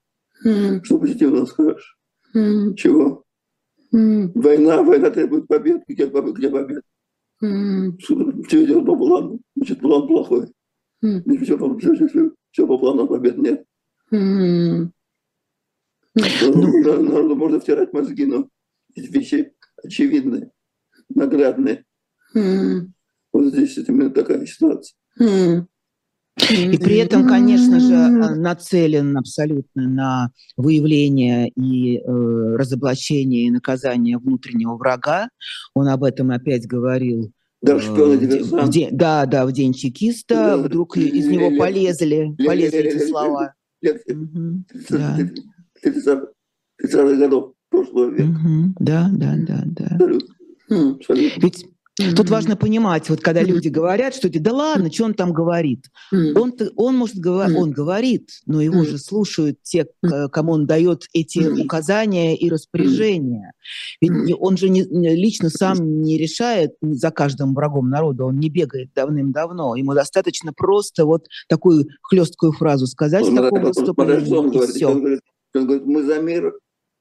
[0.85, 1.99] Что позитивного скажешь?
[2.33, 3.25] Чего?
[3.91, 5.83] Война, война требует побед.
[5.89, 6.83] Где, где побед?
[7.41, 9.41] Все идет по плану.
[9.57, 10.47] Значит, план плохой.
[11.01, 13.65] Все, все, все, все по плану, побед нет.
[14.11, 14.91] Ну,
[16.15, 18.49] народу можно втирать мозги, но
[19.01, 20.51] вещи очевидные,
[21.09, 21.85] наглядные.
[22.35, 24.97] Вот здесь именно такая ситуация.
[26.51, 27.95] И при этом, конечно же,
[28.37, 32.01] нацелен абсолютно на выявление и э,
[32.57, 35.31] разоблачение и наказание внутреннего врага.
[35.75, 40.57] Он об этом опять говорил да, шпион, в день, да, да, в день чекиста да,
[40.57, 43.55] вдруг из него полезли, полезли эти слова.
[43.81, 44.03] Лет
[45.85, 48.39] 30-х годов прошлого века.
[48.79, 49.99] Да, да, да, да.
[50.69, 51.67] Ведь
[52.17, 55.87] Тут важно понимать, вот когда люди говорят, что да ладно, что он там говорит.
[56.13, 59.87] Он, он может говорить, он говорит, но его же слушают те,
[60.33, 63.53] кому он дает эти указания и распоряжения.
[64.01, 68.91] Ведь он же не, лично сам не решает за каждым врагом народа, он не бегает
[68.95, 69.75] давным-давно.
[69.75, 74.33] Ему достаточно просто вот такую хлесткую фразу сказать он, в таком выступлении.
[74.33, 75.21] Он, говорит, он, говорит,
[75.55, 76.53] он говорит, мы за мир,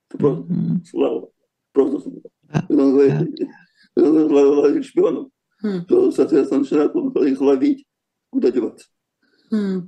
[0.10, 0.86] просто mm-hmm.
[0.86, 1.30] слава,
[1.72, 2.22] просто слава.
[2.44, 3.50] Да, он говорит,
[3.96, 5.30] да ловить шпионов,
[5.64, 5.86] mm.
[5.86, 7.86] то, соответственно, начинают их ловить.
[8.30, 8.88] Куда деваться?
[9.52, 9.88] Mm.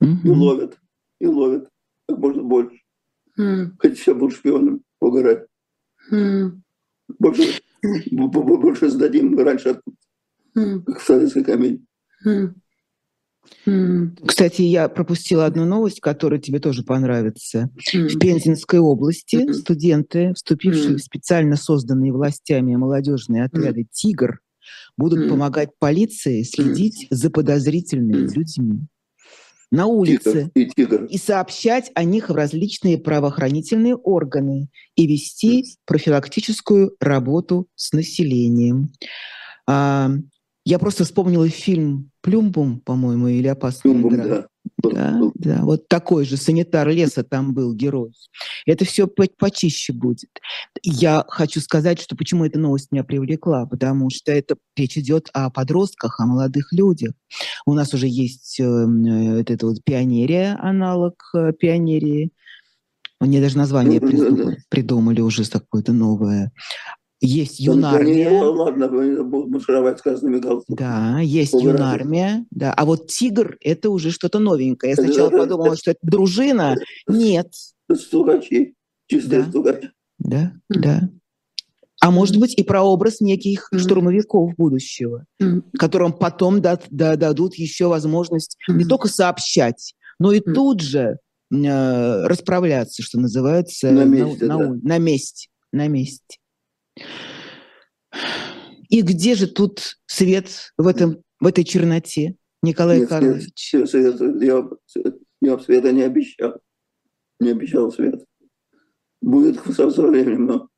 [0.00, 0.78] И ловят,
[1.20, 1.68] и ловят
[2.08, 2.80] как можно больше.
[3.38, 3.72] Mm.
[3.78, 5.46] Хоть все будут шпионами, угорать.
[6.10, 6.60] Mm.
[7.18, 7.60] Больше,
[8.10, 9.80] больше сдадим раньше,
[10.54, 11.84] как в советской комедии.
[12.26, 12.54] Mm.
[14.26, 17.70] Кстати, я пропустила одну новость, которая тебе тоже понравится.
[17.94, 18.08] Mm.
[18.08, 19.52] В Пензенской области mm.
[19.52, 20.96] студенты, вступившие mm.
[20.96, 24.40] в специально созданные властями молодежные отряды «Тигр»,
[24.96, 28.88] будут помогать полиции следить за подозрительными людьми
[29.70, 31.04] на улице тигр, и, тигр.
[31.04, 38.92] и сообщать о них в различные правоохранительные органы и вести профилактическую работу с населением.
[40.68, 44.24] Я просто вспомнила фильм «Плюмбум», по-моему, или «Опасная Плюмбум, игра».
[44.26, 44.48] Да.
[44.82, 48.12] Да, да, вот такой же санитар леса там был герой.
[48.66, 50.28] Это все по почище будет.
[50.82, 55.48] Я хочу сказать, что почему эта новость меня привлекла, потому что это речь идет о
[55.48, 57.14] подростках, о молодых людях.
[57.64, 62.30] У нас уже есть э, э, это вот пионерия, аналог э, пионерии.
[63.20, 66.52] Мне даже название придумали, придумали уже какое-то новое.
[67.20, 68.30] Есть юнармия.
[68.30, 70.76] Ну, ладно, маршировать с красными галстуками.
[70.76, 72.46] Да, есть юнармия.
[72.50, 72.72] Да.
[72.72, 74.94] А вот тигр– это уже что-то новенькое.
[74.96, 76.76] Я сначала это, подумала, это, что это дружина.
[77.08, 77.52] Нет.
[77.92, 78.74] Стукачи.
[79.08, 79.48] Чистые да.
[79.48, 79.90] стукачи.
[80.18, 81.08] Да, да.
[82.00, 83.78] А может быть и прообраз неких mm.
[83.78, 85.62] штурмовиков будущего, mm.
[85.76, 88.74] которым потом дад, да, дадут еще возможность mm.
[88.74, 90.54] не только сообщать, но и mm.
[90.54, 91.18] тут же
[91.52, 94.46] э, расправляться, что называется, на месте.
[94.46, 94.68] На, да.
[94.68, 95.48] на, на месте.
[95.72, 96.38] На месте.
[98.88, 103.52] И где же тут свет в, этом, в этой черноте, Николай Нет, Карлович?
[103.56, 104.68] Свет, свет, я,
[105.40, 106.60] я света не обещал.
[107.40, 108.24] Не обещал свет.
[109.20, 110.68] Будет со, временем, но,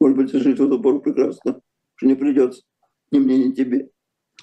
[0.00, 1.60] может быть, жить в эту пору прекрасно,
[1.94, 2.62] что не придется
[3.12, 3.90] ни мне, ни тебе.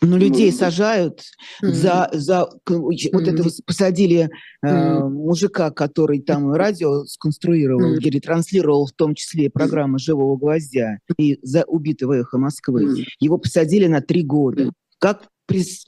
[0.02, 1.24] Но ну, людей Может сажают
[1.62, 3.32] за, за вот mm-hmm.
[3.32, 4.30] это посадили
[4.62, 5.10] э, mm-hmm.
[5.10, 8.10] мужика, который там радио сконструировал mm-hmm.
[8.10, 12.84] ретранслировал в том числе программы «Живого гвоздя» и за убитого эхо Москвы.
[12.84, 13.04] Mm-hmm.
[13.20, 14.66] Его посадили на три года.
[14.66, 14.72] Mm-hmm.
[15.00, 15.28] Как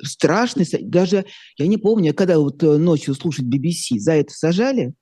[0.04, 1.26] страшный, даже
[1.58, 4.94] я не помню, когда вот э, ночью слушать BBC, за это сажали?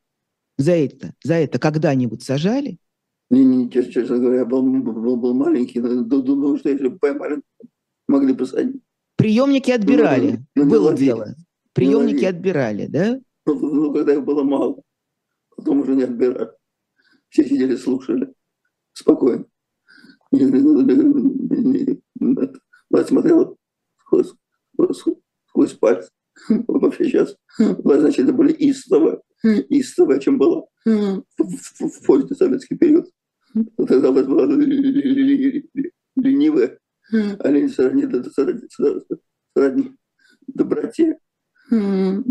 [0.57, 2.79] За это, за это когда-нибудь сажали?
[3.29, 7.41] Не, не, честно говоря, был, был, был маленький, думал, что если бы поймали,
[8.07, 8.81] могли посадить.
[9.17, 10.39] Приемники отбирали.
[10.55, 11.35] Ну, ну, было дело.
[11.73, 13.19] Приемники ну, отбирали, да?
[13.45, 14.81] Ну, ну, когда их было мало.
[15.55, 16.51] Потом уже не отбирали.
[17.29, 18.33] Все сидели, слушали.
[18.93, 19.45] Спокойно.
[22.89, 23.55] Мать смотрела
[23.99, 24.33] сквозь,
[25.47, 26.09] сквозь пальцы.
[26.49, 33.09] Вообще сейчас власть вначале были истовые, истовые, чем было в, в, в поздний советский период.
[33.77, 34.45] Тогда власть была
[36.15, 36.77] ленивая,
[37.11, 38.05] а лень сродни,
[39.53, 39.95] сродни
[40.47, 41.17] доброте.
[41.69, 42.21] Можно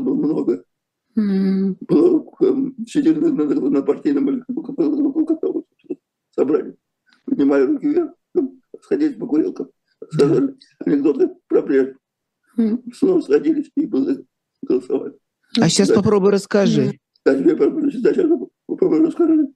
[0.00, 0.64] было много.
[2.86, 4.44] Сидели на, на, на партийном
[6.30, 6.76] собрании,
[7.24, 8.10] поднимали руки вверх,
[8.82, 9.68] сходились по курилкам,
[10.12, 10.54] сказали
[10.84, 11.96] анекдоты про прежде.
[12.94, 15.14] Снова сходились и голосовали.
[15.60, 16.98] А сейчас попробуй расскажи.
[17.26, 17.40] Сейчас
[18.66, 19.48] попробуй расскажи.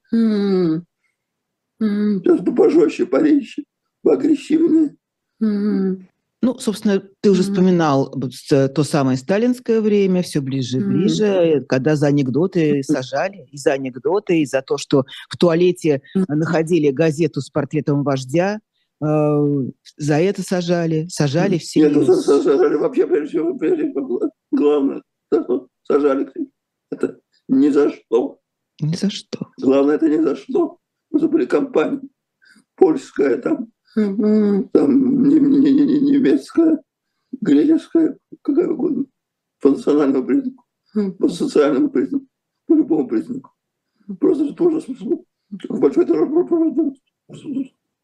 [1.83, 3.65] Сейчас пожестче, порезче,
[4.03, 4.97] поагрессивнее.
[6.45, 8.13] Ну, собственно, ты уже вспоминал
[8.49, 14.41] то самое сталинское время, все ближе и ближе, когда за анекдоты сажали, и за анекдоты,
[14.41, 18.59] и за то, что в туалете находили газету с портретом вождя,
[19.01, 21.89] э, за это сажали, сажали все.
[21.89, 25.03] Нет, сажали вообще, прежде всего, прежде всего, главное,
[25.85, 26.29] сажали,
[26.91, 28.41] это ни за что.
[28.81, 29.49] Ни за что.
[29.61, 30.79] Главное, это ни за что.
[31.13, 32.09] Это были компании.
[32.75, 36.83] Польская там, там немецкая,
[37.41, 39.05] греческая, какая угодно.
[39.61, 40.65] По национальному признаку,
[41.19, 42.27] по социальному признаку,
[42.67, 43.51] по любому признаку.
[44.19, 44.81] Просто тоже
[45.69, 46.07] в большой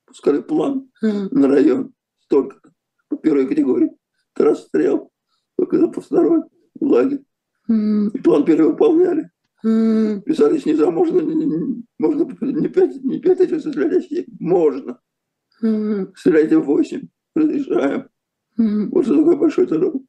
[0.05, 2.61] пускали план на район столько
[3.09, 3.91] по первой категории.
[4.37, 5.11] Расстрел,
[5.57, 6.43] только по второй
[6.81, 7.25] лагерь.
[7.69, 9.31] И план перевыполняли.
[9.61, 11.21] Писали снизу, а можно,
[11.99, 15.01] можно не пять, не пять этих стрелять, можно.
[16.15, 18.09] Стреляйте в восемь, разрешаем.
[18.57, 20.01] Вот что такое большой террор.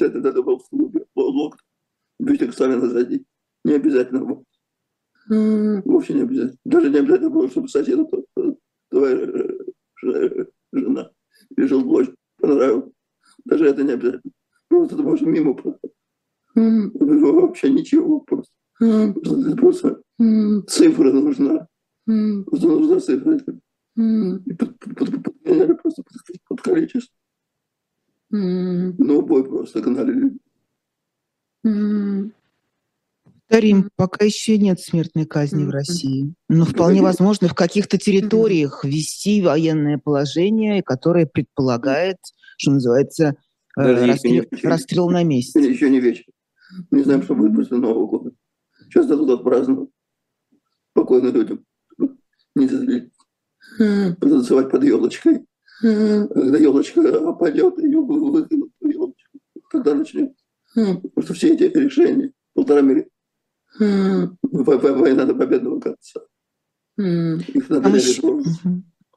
[0.00, 1.60] Это был в клубе, локт.
[2.18, 3.24] Бюстик Сталина сзади.
[3.64, 4.44] Не обязательно был.
[5.28, 6.58] Вовсе не обязательно.
[6.64, 8.10] Даже не обязательно было, чтобы соседу
[8.90, 9.26] твоя
[10.72, 11.10] жена
[11.56, 12.92] или жилплощадь понравилась.
[13.44, 14.31] Даже это не обязательно.
[14.82, 15.92] Просто ты можешь мимо проходить.
[16.56, 18.52] Вообще ничего просто.
[19.56, 20.02] Просто
[20.66, 21.68] цифра нужна.
[22.04, 23.38] Просто нужна цифра.
[23.96, 26.02] И подгоняли просто
[26.48, 27.14] под количество.
[28.30, 30.32] Ну, бой просто гнали.
[33.22, 36.34] Повторим, пока еще нет смертной казни в России.
[36.48, 42.16] Но вполне возможно в каких-то территориях ввести военное положение, которое предполагает,
[42.56, 43.36] что называется,
[43.76, 45.60] расстрел, расстрел на месте.
[45.60, 46.24] Еще не вечер.
[46.90, 48.32] Не знаем, что будет после Нового года.
[48.84, 49.90] Сейчас дадут отпраздновать.
[50.90, 51.64] Спокойно людям.
[52.54, 53.12] Не зазлить.
[53.78, 55.46] Потанцевать под елочкой.
[55.80, 59.38] Когда елочка опадет, ее выкинут елочку.
[59.70, 60.34] Тогда начнем.
[60.74, 63.08] Потому что все эти решения, полтора миллиона,
[63.78, 66.20] война до победного конца.
[66.98, 68.42] Их надо а еще...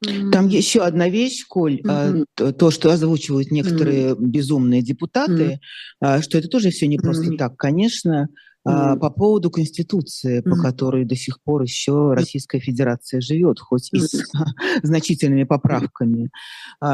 [0.01, 2.53] Там еще одна вещь, Коль, mm-hmm.
[2.53, 4.19] то, что озвучивают некоторые mm-hmm.
[4.19, 5.59] безумные депутаты,
[6.03, 6.21] mm-hmm.
[6.21, 7.37] что это тоже все не просто mm-hmm.
[7.37, 8.27] так, конечно.
[8.67, 8.97] Mm-hmm.
[8.97, 10.49] По поводу Конституции, mm-hmm.
[10.49, 14.23] по которой до сих пор еще Российская Федерация живет, хоть и с
[14.83, 16.29] значительными поправками,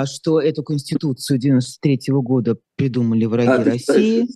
[0.06, 4.28] что эту Конституцию 93 года придумали враги а, России.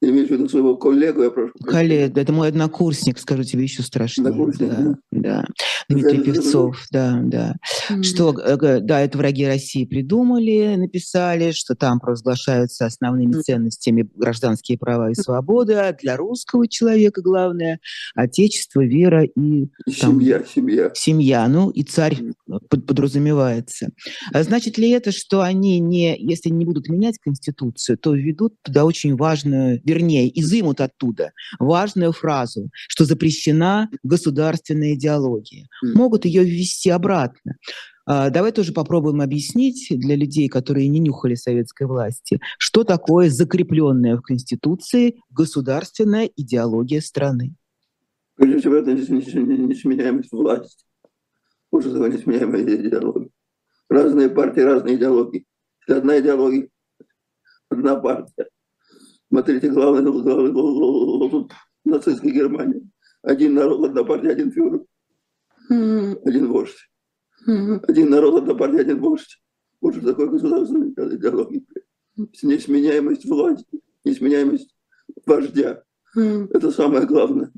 [0.00, 1.52] Ты имеешь в виду своего коллегу, я прошу.
[1.64, 4.28] Коллега, это мой однокурсник, скажу тебе еще страшнее.
[4.28, 4.96] Однокурсник, да.
[5.10, 5.44] да.
[5.88, 7.56] Дмитрий Певцов, да, да.
[7.90, 8.02] Mm-hmm.
[8.04, 13.42] Что, э, да, это враги России придумали, написали, что там провозглашаются основными mm-hmm.
[13.42, 17.80] ценностями гражданские права и свободы, а для русского человека главное–
[18.14, 19.66] отечество, вера и…
[20.00, 20.92] Там, семья, семья.
[20.94, 22.68] Семья, ну и царь mm-hmm.
[22.68, 23.88] подразумевается.
[24.32, 28.84] А значит ли это, что они не, если не будут менять Конституцию, то введут туда
[28.84, 35.68] очень важную вернее, изымут оттуда важную фразу, что запрещена государственная идеология.
[35.82, 37.56] Могут ее ввести обратно.
[38.10, 44.16] А, давай тоже попробуем объяснить для людей, которые не нюхали советской власти, что такое закрепленная
[44.16, 47.54] в Конституции государственная идеология страны.
[48.36, 50.84] Прежде всего, это несменяемость власти.
[51.70, 53.30] Хуже того, несменяемая идеология.
[53.90, 55.44] Разные партии, разные идеологии.
[55.86, 56.68] Одна идеология,
[57.70, 58.46] одна партия.
[59.30, 61.48] Смотрите, главный, главный, главный
[61.84, 62.88] нацистской Германии.
[63.22, 64.84] Один народ, одна партия, один фюрер.
[65.68, 66.90] Один вождь.
[67.46, 69.42] Один народ, одна партия, один вождь.
[69.80, 71.62] Вот что такое государственная идеология.
[72.16, 74.74] Несменяемость власти, несменяемость
[75.26, 75.82] вождя.
[76.14, 77.52] Это самое главное.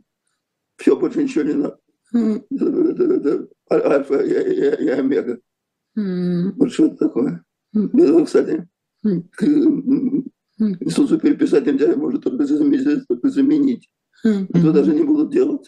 [0.76, 1.78] Все, больше ничего не надо.
[2.12, 5.38] Это, это, это альфа и, и, и омега.
[5.94, 7.44] Вот что это такое.
[8.24, 8.68] Кстати,
[10.60, 13.06] Конституцию переписать нельзя, может только заменить.
[13.08, 13.88] Только заменить.
[14.26, 14.46] Mm-hmm.
[14.50, 15.66] Этого даже не будут делать.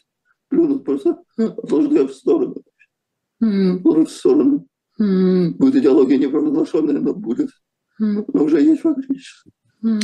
[0.48, 2.62] Плюнут просто, отложат ее в сторону.
[3.40, 4.66] Отложат в сторону.
[4.98, 7.48] Будет идеология не провозглашенная, но будет.
[7.98, 9.50] Но уже есть фактически.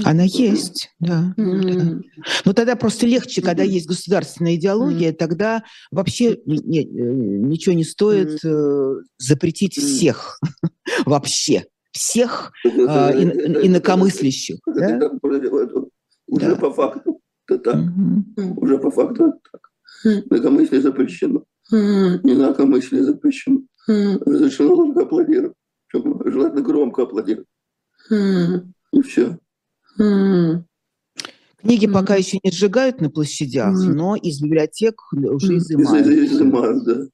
[0.04, 1.34] Она есть, да.
[1.38, 1.72] Mm-hmm.
[1.72, 2.00] да.
[2.44, 3.68] Но тогда просто легче, когда mm-hmm.
[3.68, 5.16] есть государственная идеология, mm-hmm.
[5.16, 5.62] тогда
[5.92, 9.02] вообще не, не, ничего не стоит mm-hmm.
[9.18, 10.40] запретить всех
[11.06, 11.66] вообще
[11.98, 12.68] всех э,
[13.22, 14.58] ин, инакомыслящих.
[14.66, 15.10] Да?
[16.26, 16.56] Уже да.
[16.56, 17.76] по факту это так.
[17.76, 18.60] Угу.
[18.60, 19.70] Уже по факту это так.
[20.30, 21.44] Инакомыслие запрещено.
[21.70, 23.62] Инакомыслие запрещено.
[23.86, 25.54] Разрешено только аплодировать.
[25.92, 27.48] Желательно громко аплодировать.
[28.10, 29.38] И все.
[31.58, 36.06] Книги пока еще не сжигают на площадях, но из библиотек уже изымают.
[36.06, 37.06] Изымают, да.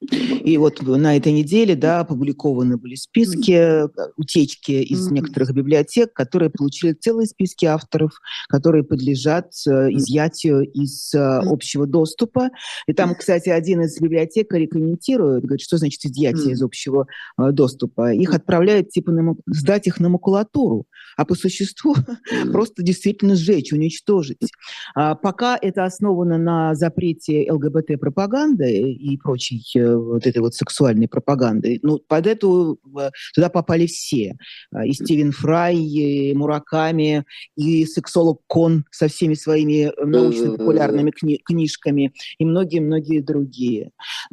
[0.00, 5.14] И вот на этой неделе да, опубликованы были списки, э, утечки из mm-hmm.
[5.14, 8.12] некоторых библиотек, которые получили целые списки авторов,
[8.48, 11.48] которые подлежат э, изъятию из mm-hmm.
[11.48, 12.48] общего доступа.
[12.86, 16.52] И там, кстати, один из библиотекарей комментирует, говорит, что значит изъятие mm-hmm.
[16.52, 17.06] из общего
[17.38, 18.12] доступа.
[18.14, 20.86] Их отправляют типа на, сдать их на макулатуру,
[21.18, 22.50] а по существу mm-hmm.
[22.52, 24.50] просто действительно сжечь, уничтожить.
[24.94, 29.58] А пока это основано на запрете ЛГБТ-пропаганды и прочей
[29.98, 31.78] вот этой вот сексуальной пропаганды.
[31.82, 34.36] Ну, под эту э, туда попали все.
[34.72, 37.24] А, и Стивен Фрай, и Мураками,
[37.56, 43.90] и сексолог Кон со всеми своими э, научно-популярными кни- книжками, и многие-многие другие.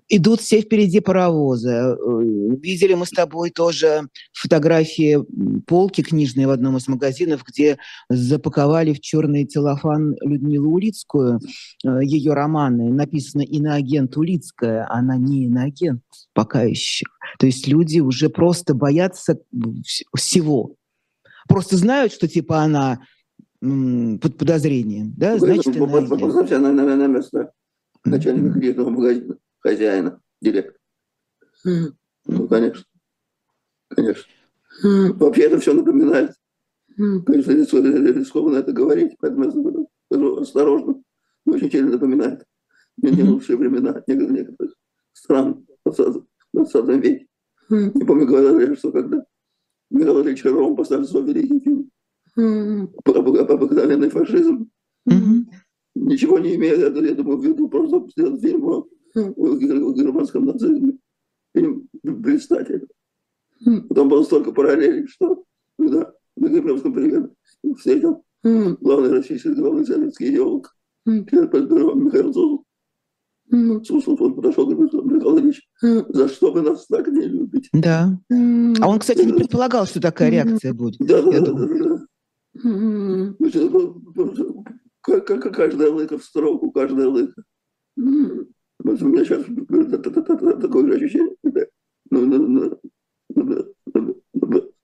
[0.10, 1.96] Идут все впереди паровоза.
[1.96, 2.22] Э,
[2.62, 5.20] видели мы с тобой тоже фотографии
[5.66, 7.78] полки книжные в одном из магазинов, где
[8.10, 11.40] запаковали в черный целлофан Людмилу Улицкую,
[11.84, 12.92] ее романы.
[12.92, 17.06] Написано «Иноагент Улицкая», она не иноагент пока еще.
[17.40, 19.40] То есть люди уже просто боятся
[20.16, 20.76] всего.
[21.48, 23.00] Просто знают, что типа она
[23.60, 27.52] под подозрением, да, ну, значит, Поставьте она на, на место
[28.06, 30.78] начальника кредитного магазина, хозяина, директора.
[31.64, 32.84] Ну, конечно.
[33.90, 34.32] Конечно.
[34.84, 36.34] Вообще это все напоминает.
[36.96, 41.02] Конечно, рискованно это говорить, поэтому я скажу осторожно.
[41.46, 42.46] Очень сильно напоминает.
[42.98, 44.76] Не, не лучшие времена некоторых
[45.18, 47.28] стран в 20 веке.
[47.70, 47.92] Mm.
[47.94, 49.26] Не помню, говорили, что когда
[49.90, 51.90] Михаил Ильич Ром поставил свой великий фильм
[52.38, 52.90] mm.
[53.06, 54.70] «Обыкновенный фашизм»,
[55.10, 55.46] mm-hmm.
[55.96, 60.98] ничего не имея, я думаю, в виду просто сделать фильм о, о германском нацизме.
[61.54, 62.88] Фильм блистательный.
[63.66, 63.94] Mm.
[63.94, 65.44] Там было столько параллелей, что
[65.80, 67.32] когда на Кремлевском привет
[67.78, 68.78] встретил mm.
[68.82, 70.76] главный российский, главный советский идеолог,
[71.08, 71.26] mm.
[71.96, 72.67] Михаил Зозул,
[73.50, 77.70] Суслов, он подошел и говорит, Михаил Ильич, за что вы нас так не любите?
[77.72, 78.20] Да.
[78.30, 80.98] А он, кстати, не предполагал, что такая реакция будет.
[81.00, 82.06] Да, да, да.
[85.52, 87.44] Каждая лыка в строку, каждая лыка.
[87.96, 89.44] Вот у меня сейчас
[90.62, 91.36] такое же ощущение,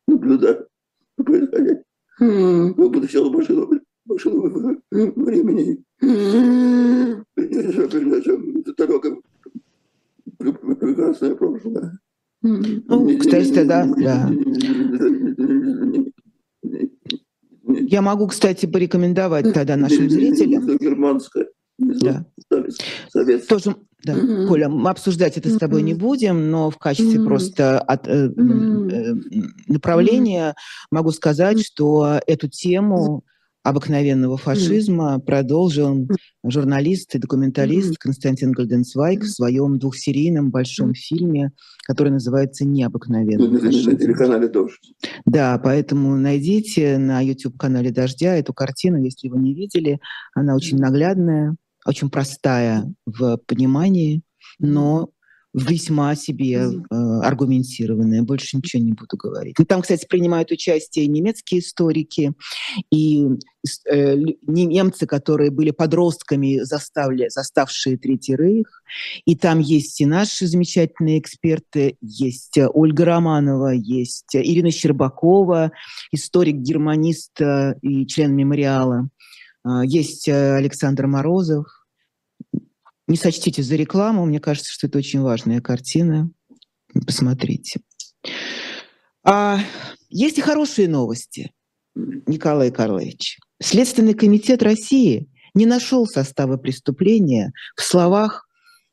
[0.08, 0.68] наблюдаю
[1.16, 1.84] происходящее.
[2.18, 3.70] Как будто сел в машину,
[4.06, 5.84] машину времени
[8.78, 9.18] дорога
[10.38, 12.00] прекрасное прошлое.
[12.42, 14.32] Ну, кстати, да, да.
[17.66, 20.78] Я могу, кстати, порекомендовать тогда нашим зрителям.
[20.78, 21.48] Германская.
[21.78, 22.26] Да.
[23.48, 24.16] Тоже, да.
[24.16, 24.48] Угу.
[24.48, 25.88] Коля, мы обсуждать это с тобой угу.
[25.88, 27.30] не будем, но в качестве угу.
[27.30, 29.14] просто от, э, э,
[29.68, 30.98] направления угу.
[30.98, 33.24] могу сказать, что эту тему
[33.64, 36.08] обыкновенного фашизма продолжил
[36.44, 37.98] журналист и документалист.
[37.98, 41.52] Константин Гольденцвайк в своем двухсерийном большом фильме,
[41.88, 43.92] который называется «Необыкновенный фашизм».
[43.92, 44.94] На телеканале «Дождь».
[45.26, 50.00] Да, поэтому найдите на YouTube-канале «Дождя» эту картину, если вы не видели.
[50.36, 51.56] Она очень наглядная,
[51.86, 54.22] очень простая в понимании,
[54.60, 55.10] но
[55.54, 59.56] весьма себе э, аргументированные, больше ничего не буду говорить.
[59.68, 62.34] Там, кстати, принимают участие немецкие историки
[62.92, 63.28] и
[63.90, 64.16] э,
[64.48, 68.84] немцы, которые были подростками, заставили, заставшие Третий Рейх.
[69.26, 75.72] И там есть и наши замечательные эксперты, есть Ольга Романова, есть Ирина Щербакова,
[76.12, 77.40] историк-германист
[77.82, 79.10] и член мемориала.
[79.86, 81.83] Есть э, Александр Морозов,
[83.08, 86.30] не сочтите за рекламу, мне кажется, что это очень важная картина.
[87.06, 87.82] Посмотрите.
[89.24, 89.60] А
[90.10, 91.52] есть и хорошие новости,
[91.96, 93.40] Николай Карлович.
[93.62, 98.48] Следственный комитет России не нашел состава преступления в словах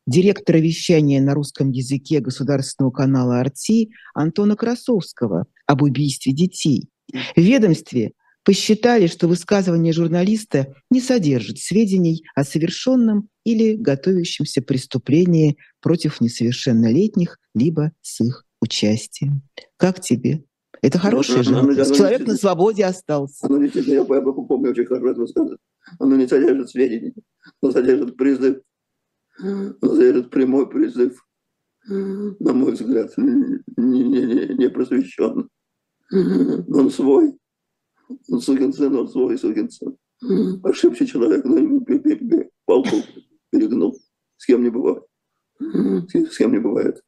[0.06, 6.88] директора вещания на русском языке государственного канала «Арти» Антона Красовского об убийстве детей.
[7.12, 8.12] В ведомстве
[8.44, 17.92] посчитали, что высказывание журналиста не содержит сведений о совершенном или готовящемся преступлении против несовершеннолетних, либо
[18.00, 19.42] с их участием.
[19.76, 20.44] Как тебе
[20.82, 21.52] Это хорошая же.
[21.52, 23.46] Человек на свободе остался.
[23.46, 25.58] Оно не, я помню очень хорошо это сказано.
[25.98, 27.14] Оно не содержит сведений,
[27.62, 28.58] но содержит призыв.
[29.38, 31.24] Но содержит прямой призыв,
[31.86, 35.48] на мой взгляд, не, не, не, не просвещенный.
[36.12, 37.39] Он свой.
[38.40, 39.96] Сукин сын, он свой сукин сын.
[40.62, 41.80] Ошибся человек, но
[42.66, 42.96] палку
[43.50, 43.98] перегнул.
[44.36, 45.02] С кем не бывает.
[45.58, 47.02] С кем не бывает.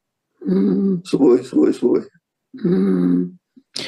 [1.05, 2.03] Свой, свой, свой.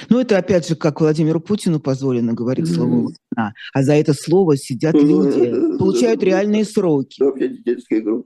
[0.09, 4.57] Ну, это опять же, как Владимиру Путину позволено говорить слово «война», а за это слово
[4.57, 7.21] сидят ну, люди, получают реальные сроки.
[7.21, 8.23] Вообще детская игра.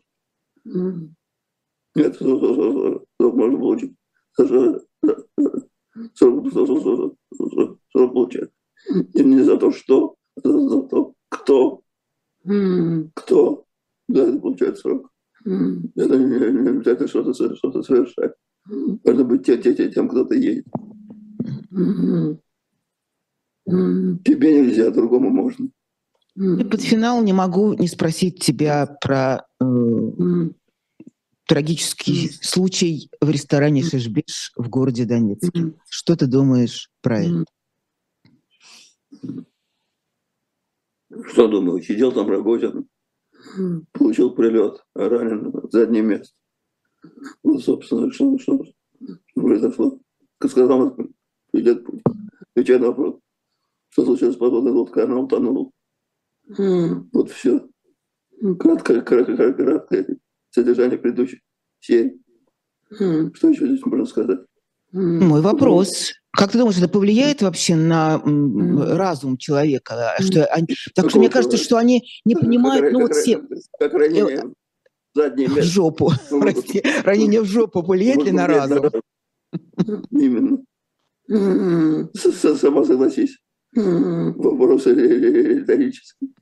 [1.96, 3.94] Нет, можно получить.
[6.14, 6.54] Срок
[8.14, 8.50] получать.
[8.88, 11.82] И не за то, что, а за то, кто.
[13.14, 13.66] Кто.
[14.08, 15.12] Да, это получает срок.
[15.46, 18.34] Это не обязательно что-то что совершать.
[18.66, 20.66] Можно быть тем, тем кто-то едет.
[23.66, 25.70] Тебе нельзя, другому можно.
[26.36, 30.50] И под финал не могу не спросить тебя про э,
[31.48, 35.74] трагический случай в ресторане Шишбиш в городе Донецке.
[35.90, 37.46] Что ты думаешь про это?
[41.26, 41.82] Что думаю?
[41.82, 42.88] Сидел там Рогозин,
[43.94, 46.36] получил прилет, ранен в заднее место.
[47.44, 50.00] Вот, собственно, что, что, что произошло.
[50.46, 50.96] Сказал,
[51.54, 52.02] идет путь.
[52.56, 53.20] Отвечая на вопрос,
[53.90, 55.72] что случилось с подводной лодкой, она утонула.
[56.58, 57.10] Mm.
[57.12, 57.68] Вот все.
[58.60, 60.18] Краткое, краткое, краткое
[60.50, 61.42] содержание предыдущей
[61.80, 62.22] серии.
[62.92, 63.34] Mm.
[63.34, 64.40] Что еще здесь можно сказать?
[64.92, 66.14] Мой вопрос.
[66.32, 70.16] Как ты думаешь, это повлияет вообще на разум человека?
[70.20, 73.42] Что они, так что мне кажется, что они не понимают, ну как, вот все...
[73.80, 74.54] Как ранение
[75.16, 76.12] в жопу.
[76.30, 78.90] Прости, ранение в жопу повлияет ли на разум?
[80.12, 80.60] Именно.
[82.14, 83.38] Сама согласись.
[83.74, 86.34] Вопрос риторический.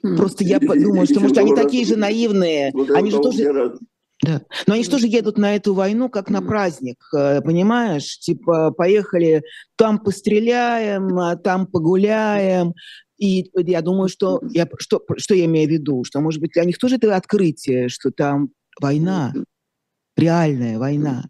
[0.00, 2.72] Просто я подумала, что, может, они такие же наивные.
[2.94, 3.74] Они же тоже...
[4.22, 4.42] Да.
[4.66, 8.18] Но они что же едут на эту войну, как на праздник, э, понимаешь?
[8.20, 9.42] Типа, поехали,
[9.76, 12.74] там постреляем, а там погуляем.
[13.18, 16.04] И я думаю, что я, что, что я имею в виду?
[16.04, 18.50] Что, может быть, для них тоже это открытие, что там
[18.80, 19.34] война,
[20.16, 21.24] реальная война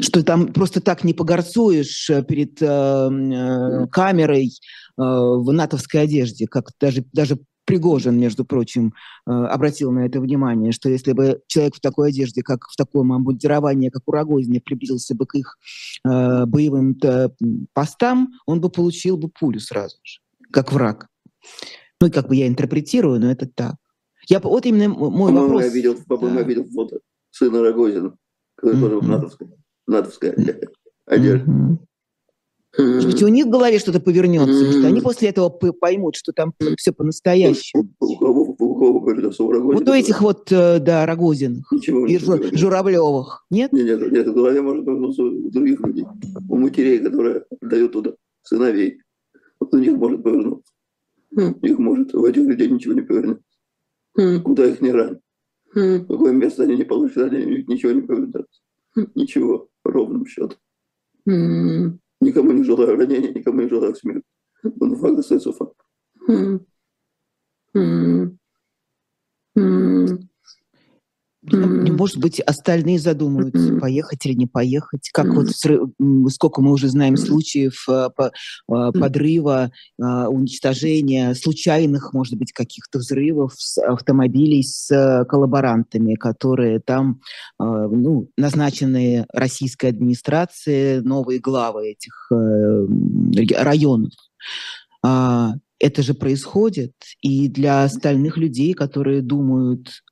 [0.00, 4.50] что там просто так не погорцуешь э, перед э, э, камерой э,
[4.96, 7.38] в натовской одежде, как даже, даже
[7.70, 8.94] Пригожин, между прочим,
[9.26, 13.12] э, обратил на это внимание, что если бы человек в такой одежде, как в таком
[13.12, 15.58] обмундировании, как у Рогозина, приблизился бы к их
[16.06, 16.98] э, боевым
[17.72, 21.08] постам, он бы получил бы пулю сразу же, как враг.
[22.00, 23.76] Ну, как бы я интерпретирую, но это так.
[24.28, 25.64] Я, вот именно мой по вопрос.
[25.64, 26.40] Я видел, по-моему, да.
[26.42, 27.00] я видел фото
[27.30, 28.14] сына Рогозина
[28.60, 29.48] который тоже в натовской,
[29.86, 30.34] натовской
[31.06, 31.48] одежде.
[32.78, 36.52] Может быть, у них в голове что-то повернется, что они после этого поймут, что там
[36.76, 37.88] все по-настоящему.
[37.98, 43.44] У кого, у кого у Вот у этих вот, э, да, Рогозиных и Жу- Журавлевых,
[43.50, 43.72] нет?
[43.72, 46.06] Нет, нет, нет, в голове может повернуться у других людей,
[46.48, 48.12] у матерей, которые дают туда
[48.42, 49.00] сыновей.
[49.58, 50.72] Вот у них может повернуться.
[51.36, 51.58] Mm.
[51.60, 53.44] У них может, у этих людей ничего не повернется.
[54.18, 54.40] Mm.
[54.40, 55.20] Куда их не ранят.
[55.76, 56.06] Mm.
[56.06, 58.60] Какое место они не получат, они ничего не повернется.
[58.96, 59.10] Mm.
[59.14, 60.58] Ничего, ровным счетом.
[61.28, 61.98] Mm.
[62.20, 64.26] Никому не желаю ранения, никому не желаю смерти.
[64.62, 65.86] Но факт остается фактом.
[71.52, 75.10] Может быть, остальные задумаются, поехать или не поехать.
[75.12, 75.48] Как вот
[76.30, 78.10] сколько мы уже знаем случаев а,
[78.68, 79.70] а, подрыва,
[80.00, 87.20] а, уничтожения, случайных, может быть, каких-то взрывов с автомобилей с коллаборантами, которые там
[87.58, 92.86] ну, назначены российской администрацией, новые главы этих э,
[93.62, 94.12] районов.
[95.80, 96.92] Это же происходит,
[97.22, 100.02] и для остальных людей, которые думают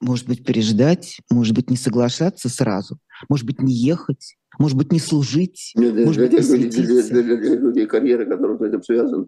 [0.00, 2.98] может быть, переждать, может быть, не соглашаться сразу,
[3.28, 7.22] может быть, не ехать, может быть, не служить, для, может для, быть, не для, для,
[7.22, 9.26] для, для людей карьеры, которые с этим связаны,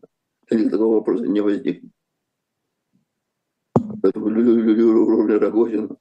[0.48, 1.92] для них такого вопроса не возникнет.
[4.02, 5.96] Поэтому люди уровня Рогозина,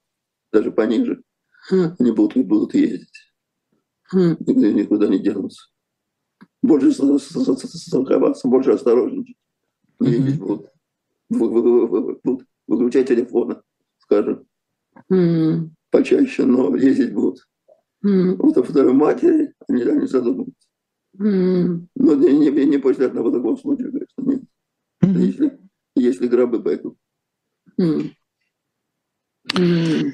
[0.51, 1.21] даже пониже,
[1.69, 1.95] хм.
[1.99, 3.09] они будут, будут ездить.
[4.11, 4.37] Хм.
[4.39, 5.69] Никуда, никуда не денутся.
[6.63, 9.37] Больше страховаться, больше осторожничать.
[9.99, 10.67] Ездить будут.
[11.29, 13.61] Будут выключать телефоны,
[13.99, 14.45] скажем.
[15.11, 15.69] Mm.
[15.89, 17.47] Почаще, но ездить будут.
[18.05, 18.35] Mm.
[18.37, 20.67] Вот о второй матери они, они задумываются.
[21.17, 21.87] Mm.
[21.95, 24.41] Но не, не, не после одного такого случая, конечно, нет.
[25.03, 25.21] Mm.
[25.21, 25.59] Если,
[25.95, 26.97] если гробы пойдут.
[27.79, 28.11] Mm.
[29.53, 30.11] Mm.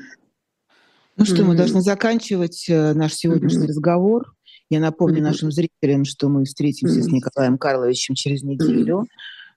[1.18, 3.70] Ну что, мы должны заканчивать э, наш сегодняшний mm-hmm.
[3.70, 4.36] разговор.
[4.70, 9.08] Я напомню нашим зрителям, что мы встретимся с Николаем Карловичем через неделю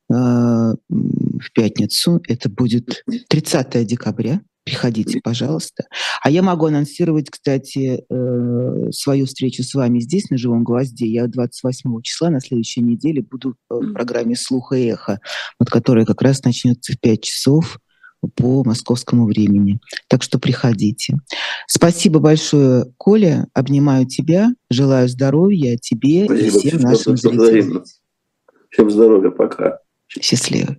[0.08, 2.22] э, в пятницу.
[2.26, 4.40] Это будет 30 декабря.
[4.64, 5.84] Приходите, пожалуйста.
[6.22, 11.06] А я могу анонсировать, кстати, э, свою встречу с вами здесь, на «Живом гвозде».
[11.06, 15.20] Я 28 числа на следующей неделе буду в программе «Слух и эхо»,
[15.58, 17.78] вот, которая как раз начнется в 5 часов
[18.34, 19.80] по московскому времени.
[20.08, 21.16] Так что приходите.
[21.66, 23.48] Спасибо большое, Коля.
[23.54, 24.50] Обнимаю тебя.
[24.68, 27.84] Желаю здоровья тебе Спасибо, и всем нашим зрителям.
[28.70, 29.30] Всем здоровья.
[29.30, 29.78] Пока.
[30.08, 30.76] Счастливо.